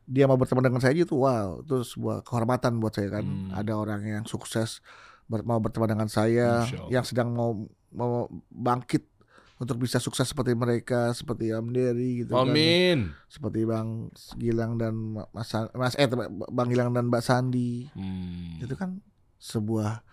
[0.04, 3.24] dia mau berteman dengan saya aja itu wow itu sebuah kehormatan buat saya kan.
[3.24, 3.52] Hmm.
[3.52, 4.84] Ada orang yang sukses
[5.26, 7.56] ber- mau berteman dengan saya yang sedang mau
[7.90, 9.08] mau bangkit
[9.58, 12.46] untuk bisa sukses seperti mereka seperti Om Dery gitu kan.
[12.46, 13.12] Amin.
[13.26, 14.94] Seperti Bang Gilang dan
[15.28, 16.06] Mas Mas eh
[16.48, 17.88] Bang Gilang dan Mbak Sandi.
[17.92, 18.60] Hmm.
[18.60, 19.00] Itu kan
[19.38, 20.04] sebuah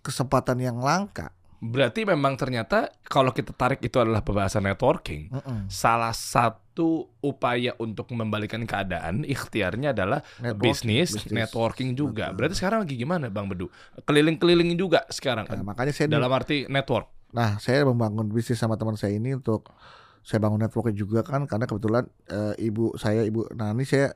[0.00, 1.35] kesempatan yang langka.
[1.60, 5.32] Berarti memang ternyata kalau kita tarik itu adalah pembahasan networking.
[5.32, 5.72] Mm-mm.
[5.72, 11.32] Salah satu upaya untuk membalikan keadaan ikhtiarnya adalah Network, bisnis, bisnis.
[11.32, 12.30] networking juga.
[12.30, 12.36] Betul.
[12.36, 13.72] Berarti sekarang lagi gimana Bang Bedu?
[14.04, 15.48] Keliling-keliling juga sekarang.
[15.48, 17.08] Nah, makanya saya Dalam arti network.
[17.32, 19.72] Nah, saya membangun bisnis sama teman saya ini untuk
[20.26, 24.10] saya bangun networknya juga kan karena kebetulan eh, ibu saya ibu ini saya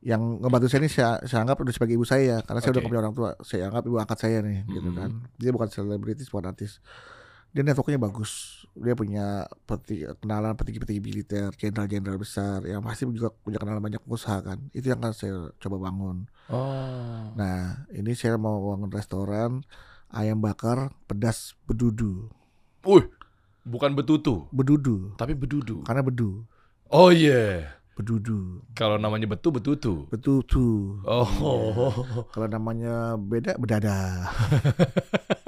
[0.00, 2.88] yang ngebantu saya ini saya, saya anggap udah sebagai ibu saya karena saya udah Oke.
[2.88, 4.96] punya orang tua saya anggap ibu angkat saya nih gitu Mhm.
[4.96, 6.78] kan dia bukan selebritis bukan artis
[7.48, 8.30] dia networknya bagus
[8.74, 9.24] dia punya
[9.64, 14.86] peti, kenalan petinggi-petinggi militer jenderal-jenderal besar yang pasti juga punya kenalan banyak pengusaha kan itu
[14.86, 17.32] yang akan saya coba bangun Oh.
[17.34, 19.60] nah ini saya mau bangun restoran
[20.08, 22.30] ayam bakar pedas bedudu
[22.80, 23.04] Wih,
[23.62, 25.82] bukan betutu, bedudu tapi bedudu.
[25.82, 26.46] karena bedu
[26.88, 27.76] Oh iya.
[27.98, 30.06] Bedudu Kalau namanya betu betutu.
[30.06, 31.26] betutu Oh.
[32.30, 34.30] kalau namanya beda bedada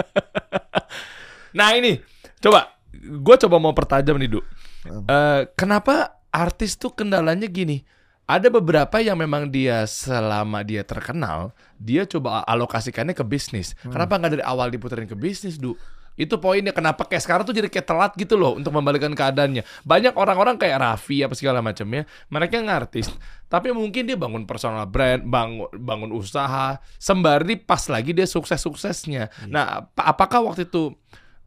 [1.51, 1.99] Nah ini,
[2.39, 4.41] coba, gue coba mau pertajam nih, Du.
[4.87, 7.83] Eh, kenapa artis tuh kendalanya gini?
[8.23, 13.75] Ada beberapa yang memang dia selama dia terkenal, dia coba alokasikannya ke bisnis.
[13.83, 13.91] Hmm.
[13.91, 15.75] Kenapa nggak dari awal diputerin ke bisnis, Du?
[16.21, 19.65] Itu poinnya kenapa kayak sekarang tuh jadi kayak telat gitu loh untuk membalikkan keadaannya.
[19.89, 23.09] Banyak orang-orang kayak Raffi apa segala macamnya, mereka ngartis,
[23.49, 29.49] tapi mungkin dia bangun personal brand, bangun bangun usaha, sembari pas lagi dia sukses-suksesnya.
[29.49, 30.93] Nah, ap- apakah waktu itu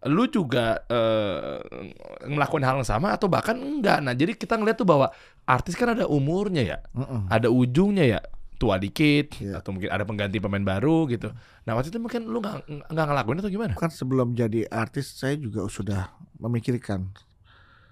[0.03, 1.61] lu juga eh,
[2.27, 4.01] melakukan hal yang sama atau bahkan enggak?
[4.01, 5.13] Nah, jadi kita ngeliat tuh bahwa
[5.45, 7.29] artis kan ada umurnya ya, Mm-mm.
[7.29, 8.19] ada ujungnya ya,
[8.63, 9.59] tua dikit Iya.
[9.59, 11.35] atau mungkin ada pengganti pemain baru gitu.
[11.61, 13.73] Nah, waktu itu mungkin lu nggak nggak ngelakuin atau gimana?
[13.75, 16.07] kan sebelum jadi artis saya juga sudah
[16.37, 17.11] memikirkan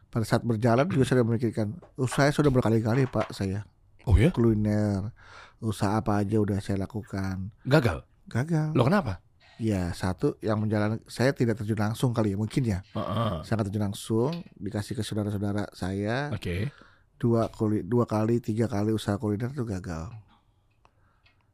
[0.08, 3.64] pada saat berjalan juga sudah memikirkan usaha saya sudah berkali-kali pak saya
[4.04, 4.28] Oh ya?
[4.30, 5.12] kuliner
[5.60, 8.04] usaha apa aja udah saya lakukan Gagal.
[8.26, 9.22] gagal Lo kenapa?
[9.56, 13.34] ya satu yang menjalan saya tidak terjun langsung kali ya mungkin ya Heeh.
[13.42, 16.74] saya nggak terjun langsung dikasih ke saudara-saudara saya Oke.
[17.16, 20.10] dua kali dua kali tiga kali usaha kuliner itu gagal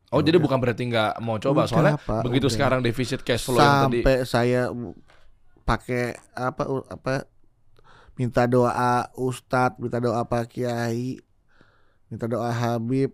[0.08, 2.56] Oh, jadi bukan berarti nggak mau coba Udah, soalnya Pak, begitu udah.
[2.56, 4.00] sekarang defisit cash flow yang tadi.
[4.00, 4.72] sampai saya
[5.68, 7.14] pakai apa apa
[8.16, 11.20] minta doa ustadz minta doa pak kiai
[12.08, 13.12] minta doa habib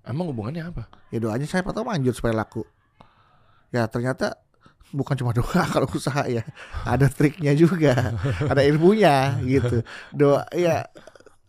[0.00, 0.88] Emang hubungannya apa?
[1.12, 2.64] ya doanya saya pertama manjur supaya laku
[3.68, 4.40] ya ternyata
[4.90, 6.40] bukan cuma doa kalau usaha ya
[6.82, 10.88] ada triknya juga ada ilmunya gitu doa ya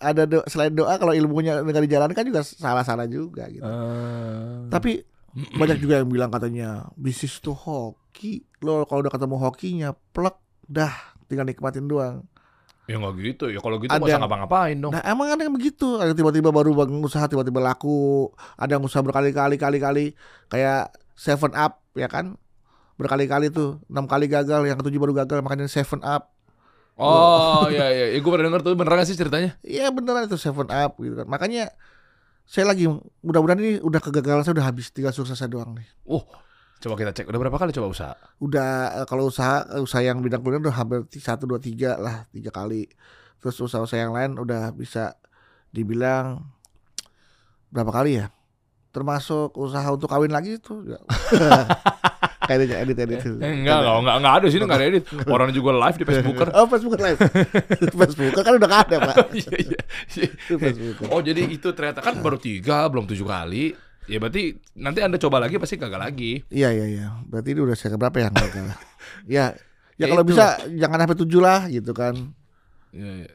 [0.02, 5.78] ada do, selain doa kalau ilmunya nggak dijalankan juga salah-salah juga gitu Eh, tapi banyak
[5.78, 8.44] juga yang bilang katanya bisnis itu hoki.
[8.60, 10.36] Lo kalau udah ketemu hokinya, plek
[10.66, 10.92] dah
[11.26, 12.26] tinggal nikmatin doang.
[12.84, 13.46] ya nggak gitu.
[13.48, 14.92] Ya kalau gitu Ada nggak usah yang- ngapa-ngapain dong.
[14.92, 15.96] Nah emang ada yang begitu.
[15.96, 18.28] Ada tiba-tiba baru bangun usaha tiba-tiba laku.
[18.58, 20.12] Ada yang usaha berkali-kali kali-kali
[20.48, 22.36] kayak Seven Up ya kan
[22.98, 26.36] berkali-kali tuh enam kali gagal yang ketujuh baru gagal makanya Seven Up
[27.02, 29.58] Oh iya iya, ya, gue pernah denger tuh beneran gak sih ceritanya?
[29.66, 31.74] Iya beneran itu Seven Up gitu kan makanya
[32.46, 32.86] saya lagi
[33.24, 36.22] mudah-mudahan ini udah kegagalan saya udah habis tinggal suksesnya doang nih Oh,
[36.78, 37.26] coba kita cek.
[37.26, 38.14] Udah berapa kali coba usaha?
[38.38, 42.54] udah eh, kalau usaha usaha yang bidang kuliner udah hampir satu dua tiga lah tiga
[42.54, 42.86] kali
[43.42, 45.18] terus usaha-usaha yang lain udah bisa
[45.74, 46.46] dibilang
[47.72, 48.30] berapa kali ya
[48.92, 51.00] termasuk usaha untuk kawin lagi itu ya.
[52.52, 55.04] kayaknya edit edit Eh, enggak, enggak, enggak, enggak ada sini enggak ada edit.
[55.36, 56.48] Orang juga live di Facebooker.
[56.52, 57.20] oh Facebook live
[58.04, 59.80] Facebook kan udah gak ada pak Iya iya.
[60.20, 60.30] iya.
[61.08, 63.72] Oh jadi itu ternyata kan baru tiga, belum tujuh kali.
[64.12, 66.44] Ya berarti nanti anda coba lagi pasti gagal lagi.
[66.52, 68.78] iya iya iya berarti ini udah saya berapa yang gagal ya
[69.30, 69.46] ya
[69.96, 72.18] Ya kalau bisa jangan sampai tujuh lah gitu kan.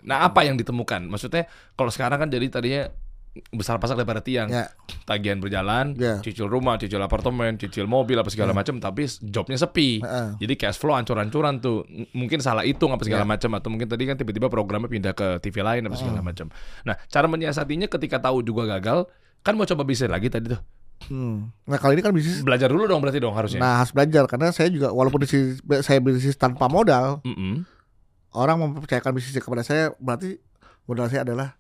[0.02, 1.06] Nah apa yang ditemukan?
[1.06, 1.46] Maksudnya
[1.78, 2.82] kalau sekarang kan jadi tadinya
[3.50, 4.46] besar pasak daripada tiang.
[4.46, 4.68] ya
[5.04, 6.18] Tagihan berjalan, Ya.
[6.20, 8.56] cicil rumah, cicil apartemen, cicil mobil apa segala Ya.
[8.56, 10.00] macam, tapi jobnya sepi.
[10.00, 10.28] Heeh.
[10.38, 11.86] Jadi cash flow ancur-ancuran tuh.
[12.10, 13.28] Mungkin salah hitung apa segala Ya.
[13.28, 16.50] macam atau mungkin tadi kan tiba-tiba programnya pindah ke TV lain apa segala macam.
[16.82, 19.06] Nah, cara menyiasatinya ketika tahu juga gagal,
[19.40, 20.62] kan mau coba bisnis lagi tadi tuh.
[21.06, 21.52] Hmm.
[21.62, 23.60] nah kali ini kan bisnis Belajar dulu dong berarti dong harusnya.
[23.60, 27.68] Nah harus belajar karena saya juga walaupun bisnis, saya bisnis tanpa modal Mm-mm.
[28.32, 30.40] orang mempercayakan bisnisnya kepada saya berarti
[30.88, 31.52] modal saya adalah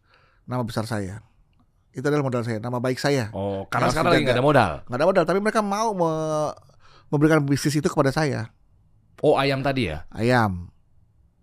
[0.44, 1.20] nama besar saya
[1.96, 4.72] itu adalah modal saya nama baik saya Oh, karena sekarang lagi nggak ada modal.
[4.84, 6.52] nggak ada modal tapi mereka mau me-
[7.08, 8.52] memberikan bisnis itu kepada saya
[9.18, 10.04] Oh, ayam tadi ya?
[10.10, 10.68] ayam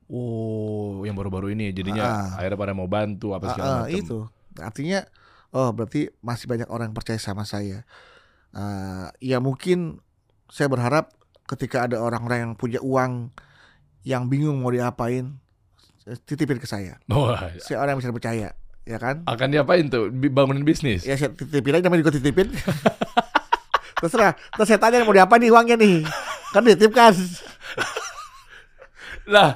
[0.05, 2.37] Oh, yang baru-baru ini jadinya Ah.
[2.37, 3.97] akhirnya pada mau bantu apa Ah, segala ah, macam.
[3.97, 4.17] itu
[4.55, 4.99] artinya
[5.49, 7.81] oh berarti masih banyak orang yang percaya sama saya
[8.51, 9.97] Ah, ya mungkin
[10.45, 11.09] saya berharap
[11.45, 13.33] ketika ada orang-orang yang punya uang
[14.03, 15.41] yang bingung mau diapain
[16.21, 18.53] titipin ke saya Wah, saya orang yang bisa percaya
[18.84, 20.11] ya kan akan diapain tuh?
[20.11, 21.01] Bangunin bisnis.
[21.01, 22.51] ya saya titipin aja namanya juga titipin
[23.99, 26.03] terserah terus saya tanya mau diapain nih uangnya nih
[26.51, 27.15] kan dititip kan
[29.23, 29.55] Lah,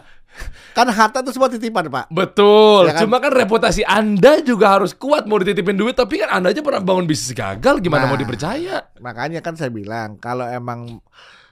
[0.71, 2.87] kan harta itu semua titipan pak betul.
[2.87, 3.03] Ya kan?
[3.03, 6.79] Cuma kan reputasi Anda juga harus kuat mau dititipin duit, tapi kan Anda aja pernah
[6.79, 8.09] bangun bisnis gagal, gimana Nah.
[8.09, 8.87] mau dipercaya?
[8.97, 11.03] makanya kan saya bilang kalau emang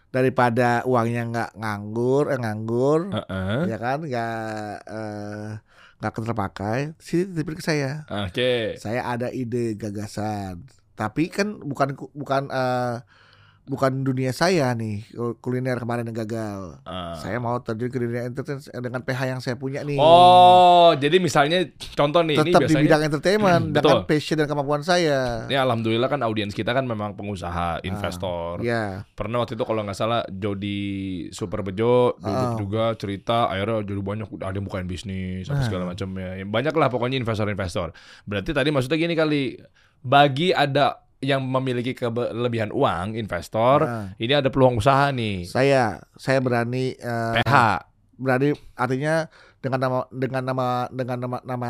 [0.07, 3.59] daripada uangnya nggak nganggur eh nganggur Heeh.
[3.67, 4.39] ya kan nggak
[4.87, 5.47] eh,
[5.99, 8.75] nggak terpakai sini titipin ke saya Oke.
[8.77, 13.03] saya ada ide gagasan tapi kan bukan bukan eh,
[13.65, 15.01] bukan dunia saya nih
[15.35, 17.13] kuliner kemarin yang gagal Ah.
[17.15, 21.65] saya mau terjun ke dunia entertain dengan PH yang saya punya nih Oh, jadi misalnya
[21.91, 24.07] contoh nih ini tetap di biasanya bidang entertainment Hmm, dengan betul.
[24.07, 28.61] passion dan kemampuan saya ini alhamdulillah kan audiens kita kan memang pengusaha, investor.
[28.61, 30.81] ya Pernah waktu itu kalau nggak salah Jody
[31.29, 32.55] Super Bejo duduk Ah.
[32.55, 35.65] juga cerita akhirnya jadi banyak ada yang bukain bisnis apa Ah.
[35.65, 36.37] segala macam ya.
[36.43, 37.89] Banyak lah pokoknya investor-investor.
[38.23, 39.41] Berarti tadi maksudnya gini kali
[39.99, 45.43] bagi ada yang memiliki kelebihan uang investor, Nah, ini ada peluang usaha nih.
[45.43, 47.55] saya saya berani eh, PH.
[48.15, 49.27] berani artinya
[49.59, 51.69] dengan nama dengan nama dengan nama nama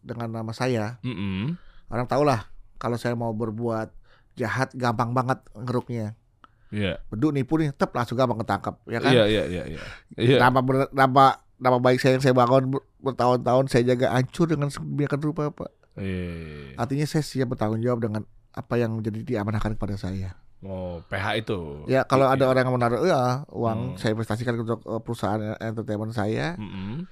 [0.00, 1.54] dengan nama saya Mm-mm.
[1.86, 3.92] orang tahu lah kalau saya mau berbuat
[4.34, 6.16] jahat gampang banget ngeruknya
[6.66, 6.98] Iya.
[7.06, 9.06] Beduk nipu nih, tep langsung gampang ketangkap, ya kan?
[9.08, 9.82] Iya, iya, iya, iya.
[10.16, 10.38] Iya.
[10.42, 14.66] Nama, ber- nama nama baik saya yang saya bangun ber- bertahun-tahun saya jaga hancur dengan
[14.66, 15.70] sedemikian rupa, Pak.
[15.96, 16.76] Iya.
[16.76, 18.22] Artinya saya siap bertanggung jawab dengan
[18.52, 20.36] apa yang menjadi diamanahkan kepada saya.
[20.60, 21.84] Oh, PH itu.
[21.86, 22.48] Ya kalau ada Iya.
[22.48, 23.96] orang yang menaruh ya, uang Hmm.
[23.96, 27.04] saya investasikan untuk eh, perusahaan entertainment saya, Mm-mm.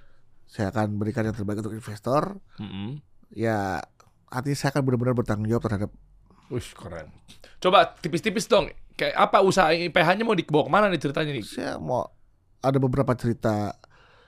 [0.44, 2.40] saya akan berikan yang terbaik untuk investor.
[2.56, 3.04] Mm-mm.
[3.30, 3.84] Ya
[4.26, 5.90] artinya saya akan benar-benar bertanggung jawab terhadap
[6.46, 7.08] Wih, keren.
[7.56, 8.68] Coba tipis-tipis dong.
[8.94, 11.42] Kayak apa usaha PH-nya mau dibawa ke mana nih ceritanya nih?
[11.42, 12.04] saya mau
[12.60, 13.74] ada beberapa cerita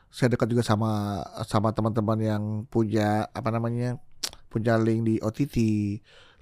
[0.09, 4.01] saya dekat juga sama sama teman-teman yang punya apa namanya
[4.49, 5.57] punya link di OTT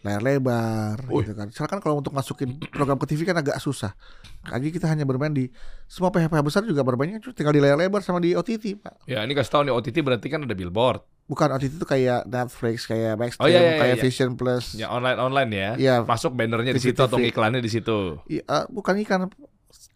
[0.05, 1.49] layar lebar gitu kan.
[1.49, 3.97] Silakan kalau untuk masukin program ke TV kan agak susah.
[4.45, 5.49] Jadi kita hanya bermain di
[5.89, 9.09] semua PH-PH besar juga bermainnya cuma tinggal di layar lebar sama di OTT, Pak.
[9.09, 11.01] Ya, ini kasih tahu nih OTT berarti kan ada billboard.
[11.25, 14.03] Bukan OTT itu kayak Netflix, kayak Oh, Maxstream, iya, iya, kayak iya.
[14.05, 14.77] Vision Plus.
[14.77, 15.71] Ya online-online ya.
[15.81, 15.95] Iya.
[16.05, 18.21] Masuk bannernya di situ atau iklannya di situ.
[18.29, 19.33] Iya, eh, bukan ikan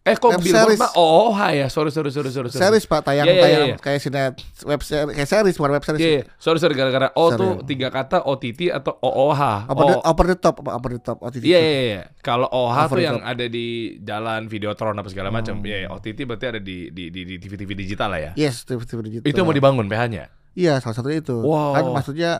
[0.01, 0.79] Eh kok Web billboard series.
[0.79, 2.61] mah oh ya sorry sorry sorry sorry sorry.
[2.61, 3.75] series Pak, tayang Iya, iya, tayang iya.
[3.77, 4.33] kayak sinet
[4.63, 5.99] web series, kayak series bukan web series.
[5.99, 6.23] Iya, iya.
[6.35, 7.67] sorry sorry gara-gara O tuh Sorry.
[7.67, 9.41] tiga kata OTT atau OOH.
[9.67, 10.01] Over the, Oh.
[10.07, 11.43] over the top, apa over the top OTT.
[11.43, 12.01] Iya iya iya.
[12.19, 13.27] Kalau OH tuh the yang top.
[13.27, 13.67] ada di
[13.99, 15.55] jalan Videotron apa segala macam.
[15.55, 15.67] Hmm.
[15.67, 15.87] Iya, iya.
[15.91, 18.31] OTT berarti ada di di di di TV-TV digital lah ya.
[18.33, 19.27] Yes, TV, TV digital.
[19.27, 20.31] Itu mau dibangun PH-nya.
[20.53, 21.37] Iya, salah satunya itu.
[21.37, 21.75] Wow.
[21.75, 22.31] Kan maksudnya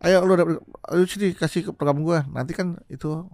[0.00, 2.24] ayo lu lu sini kasih ke program gua.
[2.26, 3.28] Nanti kan itu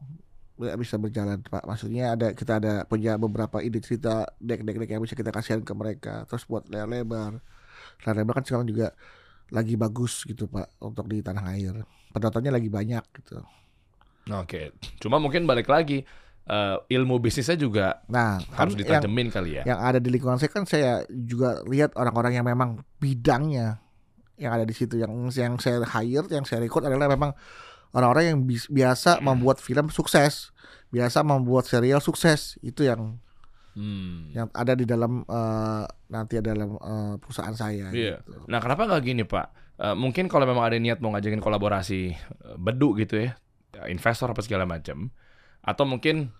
[0.76, 1.64] bisa berjalan, Pak.
[1.64, 6.28] Maksudnya ada kita ada punya beberapa ide cerita dek-dek-dek yang bisa kita kasihin ke mereka.
[6.28, 7.40] Terus buat layar lebar.
[8.04, 8.92] Layar lebar kan sekarang juga
[9.50, 11.74] lagi bagus gitu, Pak, untuk di tanah air.
[12.12, 13.40] Penontonnya lagi banyak gitu.
[14.30, 14.76] Oke.
[15.00, 16.04] Cuma mungkin balik lagi
[16.46, 19.62] eh, ilmu bisnisnya juga Nah, harus kan yang, ditajemin kali ya.
[19.64, 23.80] yang ada di lingkungan saya kan saya juga lihat orang-orang yang memang bidangnya
[24.40, 27.36] yang ada di situ yang yang saya hire yang saya rekrut adalah memang
[27.92, 30.50] orang-orang yang bis- biasa membuat film sukses
[30.88, 33.18] biasa membuat serial sukses itu yang
[33.70, 34.34] Hmm.
[34.34, 38.18] yang ada di dalam eh, nanti dalam eh, perusahaan saya Iya.
[38.18, 38.50] gitu.
[38.50, 39.46] Nah, kenapa nggak gini, Pak?
[39.78, 43.38] Eh, mungkin kalau memang ada niat mau ngajakin kolaborasi eh, bedu gitu ya,
[43.70, 45.14] ya, investor apa segala macam,
[45.60, 46.34] atau mungkin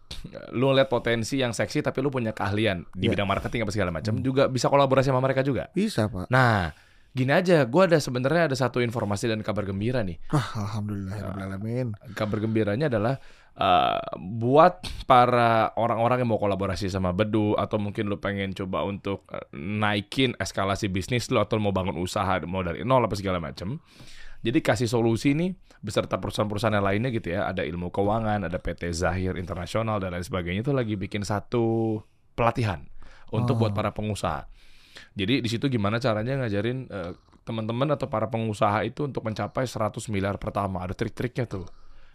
[0.50, 3.14] lu lihat potensi yang seksi tapi lu punya keahlian di Iya.
[3.14, 5.70] bidang marketing apa segala macam, juga bisa kolaborasi sama mereka juga.
[5.70, 6.74] bisa pak Nah,
[7.10, 10.18] gini aja, gua ada sebenarnya ada satu informasi dan kabar gembira nih.
[10.30, 11.86] alhamdulillah ya Rabbil alamin.
[12.14, 13.18] Kabar gembiranya adalah
[13.54, 19.26] eh, buat para orang-orang yang mau kolaborasi sama Bedu atau mungkin lu pengen coba untuk
[19.28, 23.82] eh, naikin eskalasi bisnis lu atau mau bangun usaha mau dari nol apa segala macam.
[24.40, 25.52] Jadi kasih solusi nih
[25.84, 27.44] beserta perusahaan-perusahaan yang lainnya gitu ya.
[27.44, 31.98] Ada ilmu keuangan, ada PT Zahir Internasional dan lain sebagainya itu lagi bikin satu
[32.32, 32.88] pelatihan
[33.28, 33.68] untuk Oh.
[33.68, 34.48] buat para pengusaha.
[35.14, 39.98] Jadi di situ gimana caranya ngajarin eh, teman-teman atau para pengusaha itu untuk mencapai 100
[40.12, 40.84] miliar pertama.
[40.84, 41.66] Ada trik-triknya tuh.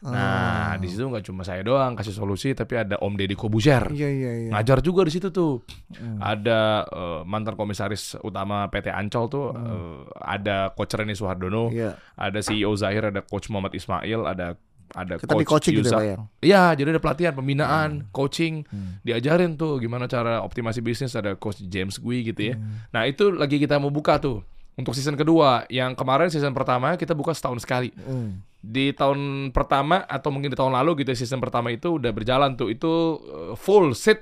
[0.05, 0.83] Nah, Oh.
[0.83, 3.89] di situ nggak cuma saya doang kasih solusi, tapi ada Om Deddy Kobuzer.
[3.89, 5.65] iya iya iya Ngajar juga di situ tuh.
[5.97, 6.21] Hmm.
[6.21, 12.37] Ada eh, mantan komisaris utama PT Ancol tuh, eh, ada Coach Reni Suhardono, iya ada
[12.37, 14.53] CEO Zahir, ada Coach Muhammad Ismail, ada
[14.93, 15.97] ada kita Coach coaching gitu Yusak.
[15.97, 19.01] pak yang Iya, jadi ada pelatihan, pembinaan, coaching, Hmm.
[19.01, 21.13] diajarin tuh gimana cara optimasi bisnis.
[21.13, 22.55] Ada Coach James Gui gitu ya.
[22.55, 22.85] Hmm.
[22.91, 25.65] Nah itu lagi kita mau buka tuh untuk season kedua.
[25.67, 27.89] Yang kemarin season pertama kita buka setahun sekali.
[27.95, 28.43] Hmm.
[28.59, 32.53] Di tahun pertama atau mungkin di tahun lalu gitu ya, season pertama itu udah berjalan
[32.53, 32.69] tuh.
[32.69, 34.21] Itu eh, full seat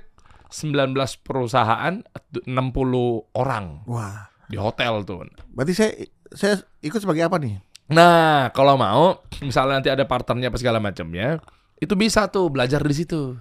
[0.50, 1.98] 19 perusahaan
[2.44, 2.46] 60
[3.34, 5.26] orang wah di hotel tuh.
[5.50, 5.90] berarti saya
[6.30, 7.58] saya ikut sebagai apa nih
[7.90, 11.36] Nah, kalau mau misalnya nanti ada partnernya apa segala macam ya,
[11.76, 13.36] itu bisa tuh belajar di situ.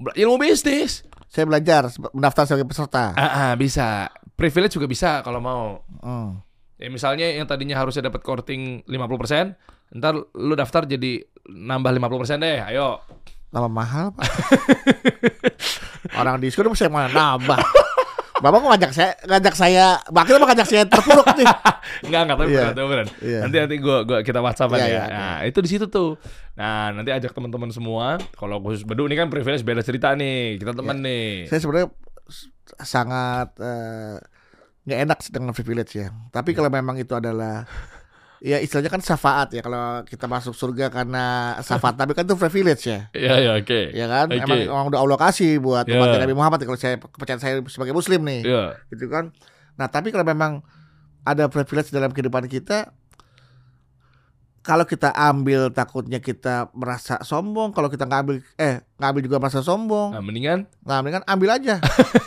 [0.00, 1.04] Ilmu bisnis.
[1.30, 4.10] saya belajar mendaftar sebagai peserta Ah, ah, bisa.
[4.34, 5.84] Privilege juga bisa kalau mau.
[6.00, 6.40] Hmm.
[6.80, 9.54] Ya misalnya yang tadinya harusnya dapat korting 50%,
[9.94, 12.64] ntar lu daftar jadi nambah 50% deh.
[12.64, 13.04] Ayo.
[13.50, 14.30] Lama mahal pak
[16.22, 17.58] Orang diskon saya mana nambah
[18.40, 21.46] Bapak kok ngajak saya ngajak saya Bahkan apa ngajak saya terpuruk nih
[22.08, 22.64] Enggak, enggak, tapi Iya.
[22.72, 23.08] beneran.
[23.20, 23.38] Iya.
[23.44, 24.86] Nanti nanti gua gua kita WhatsApp Iya, ya.
[24.88, 26.16] iya, nah, itu di situ tuh.
[26.56, 28.16] Nah, nanti ajak teman-teman semua.
[28.36, 30.56] Kalau khusus Bedu ini kan privilege beda cerita nih.
[30.56, 31.48] Kita temen nih.
[31.50, 31.88] Saya sebenarnya
[32.80, 34.16] sangat eh,
[34.86, 37.66] nggak enak dengan privilege ya Tapi kalau memang itu adalah
[38.40, 42.88] Ya istilahnya kan syafaat ya Kalau kita masuk surga karena syafaat Tapi kan itu privilege
[42.88, 43.80] ya Iya, iya, oke.
[43.92, 44.40] Ya kan Oke.
[44.40, 46.00] Emang, emang udah Allah kasih buat Iya.
[46.00, 48.80] umat Nabi Muhammad Kalau saya kepercayaan saya sebagai muslim nih Iya.
[48.88, 49.36] gitu kan.
[49.76, 50.64] Nah, tapi kalau memang
[51.20, 52.96] ada privilege dalam kehidupan kita
[54.60, 60.12] kalau kita ambil takutnya kita merasa sombong, kalau kita ngambil eh ngambil juga merasa sombong.
[60.12, 61.80] Nah, mendingan Nah, mendingan ambil aja.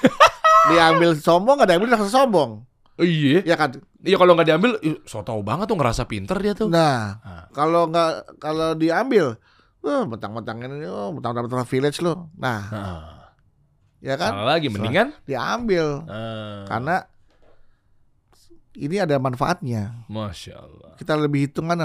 [0.70, 2.66] Diambil sombong, ada yang merasa sombong.
[2.98, 3.42] Iya.
[3.42, 3.74] Ya kan?
[4.00, 4.72] Iya kalau nggak diambil,
[5.04, 6.70] so tau banget tuh ngerasa pinter dia tuh.
[6.70, 7.46] Nah, Ah.
[7.50, 9.40] kalau nggak kalau diambil,
[9.82, 12.30] oh, mentang-mentang ini, oh, mentang-mentang privilege lo.
[12.38, 13.02] Nah, Nah,
[13.98, 14.38] ya kan?
[14.38, 16.96] Salah lagi mendingan Diambil Ah, karena
[18.76, 20.06] ini ada manfaatnya.
[20.06, 20.92] Masya Allah.
[20.94, 21.78] Kita lebih hitung kan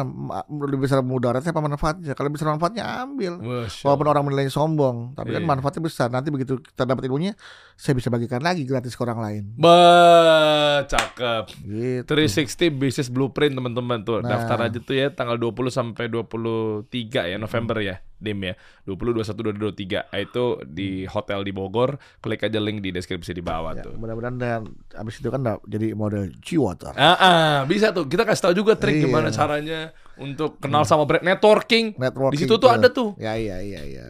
[0.49, 2.12] lebih besar mudaratnya apa manfaatnya.
[2.12, 3.36] Kalau besar manfaatnya ambil.
[3.36, 4.14] Masya Walaupun Allah.
[4.14, 5.49] orang menilai sombong, tapi kan Iya.
[5.49, 6.09] manfaatnya besar.
[6.09, 7.32] Nanti begitu kita dapat ilmunya,
[7.74, 9.43] saya bisa bagikan lagi gratis ke orang lain.
[9.55, 11.45] Bah, cakep.
[11.61, 12.09] Gitu.
[12.09, 14.20] 360 Business Blueprint teman-teman tuh.
[14.20, 14.28] Nah.
[14.30, 16.84] Daftar aja tuh ya tanggal 20 sampai 23
[17.26, 17.97] ya November ya.
[18.18, 18.59] Dim ya.
[18.82, 20.03] 20 21 22 23.
[20.05, 21.97] Ah, Itu di hotel di Bogor.
[22.18, 23.95] Klik aja link di deskripsi di bawah Ya, tuh.
[23.95, 24.61] mudah-mudahan dan
[24.93, 26.34] abis itu kan jadi model
[26.81, 26.95] G-Water.
[26.95, 28.07] Ah, ah, bisa tuh.
[28.07, 29.05] Kita kasih tahu juga trik Iya.
[29.05, 31.93] gimana caranya untuk kenal sama brand networking.
[31.95, 33.18] Networking Di situ tuh ada tuh.
[33.18, 34.05] Ya iya iya iya.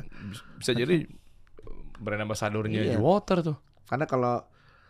[0.54, 1.08] Bisa jadi
[1.96, 2.98] brand ambassadornya Iya.
[2.98, 3.56] Water tuh.
[3.84, 4.44] Karena kalau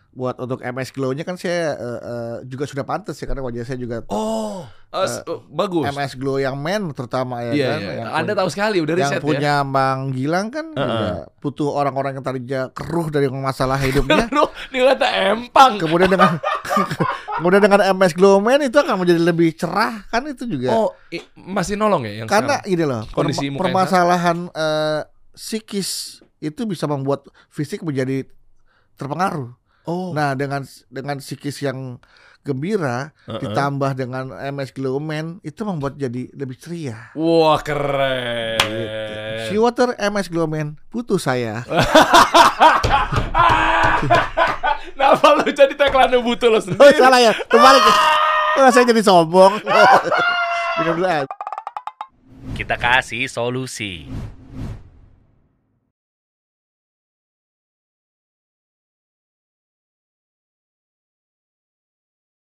[0.09, 3.79] buat untuk MS Glow-nya kan saya eh, eh, juga sudah pantas ya karena wajah saya
[3.79, 5.85] juga Oh, as- oh, bagus.
[5.87, 7.79] MS Glow yang men terutama ya Iya, kan.
[7.79, 7.93] iya.
[7.95, 9.23] Yang Anda punya- tahu sekali udah yang riset ya.
[9.23, 11.09] punya Bang Gilang kan juga
[11.39, 14.27] butuh orang-orang yang tadinya keruh dari masalah hidupnya.
[14.33, 14.99] Aduh, dilihat
[15.31, 15.79] empang.
[15.79, 16.41] kemudian dengan
[17.39, 20.69] kemudian dengan MS Glow Man itu akan menjadi lebih cerah kan itu juga.
[20.71, 22.69] Oh, i- masih nolong ya yang Karena sekarang?
[22.69, 25.01] ini loh, Kondisi perma- muka permasalahan eh,
[25.33, 28.25] psikis itu bisa membuat fisik menjadi
[28.95, 29.51] terpengaruh.
[29.85, 31.97] Oh, Nah, dengan dengan psikis yang
[32.41, 33.39] gembira Heeh.
[33.43, 37.11] ditambah dengan MS Glow Man itu membuat jadi lebih ceria.
[37.13, 38.57] wah keren.
[39.45, 41.61] Sea Water MS Glow Man butuh saya.
[44.99, 46.99] Kenapa lu jadi tagline butuh lo Oh, sendiri?
[46.99, 47.31] salah ya.
[48.59, 49.63] Oh, saya jadi sombong.
[50.83, 51.07] Minum dulu.
[52.59, 54.11] Kita kasih solusi.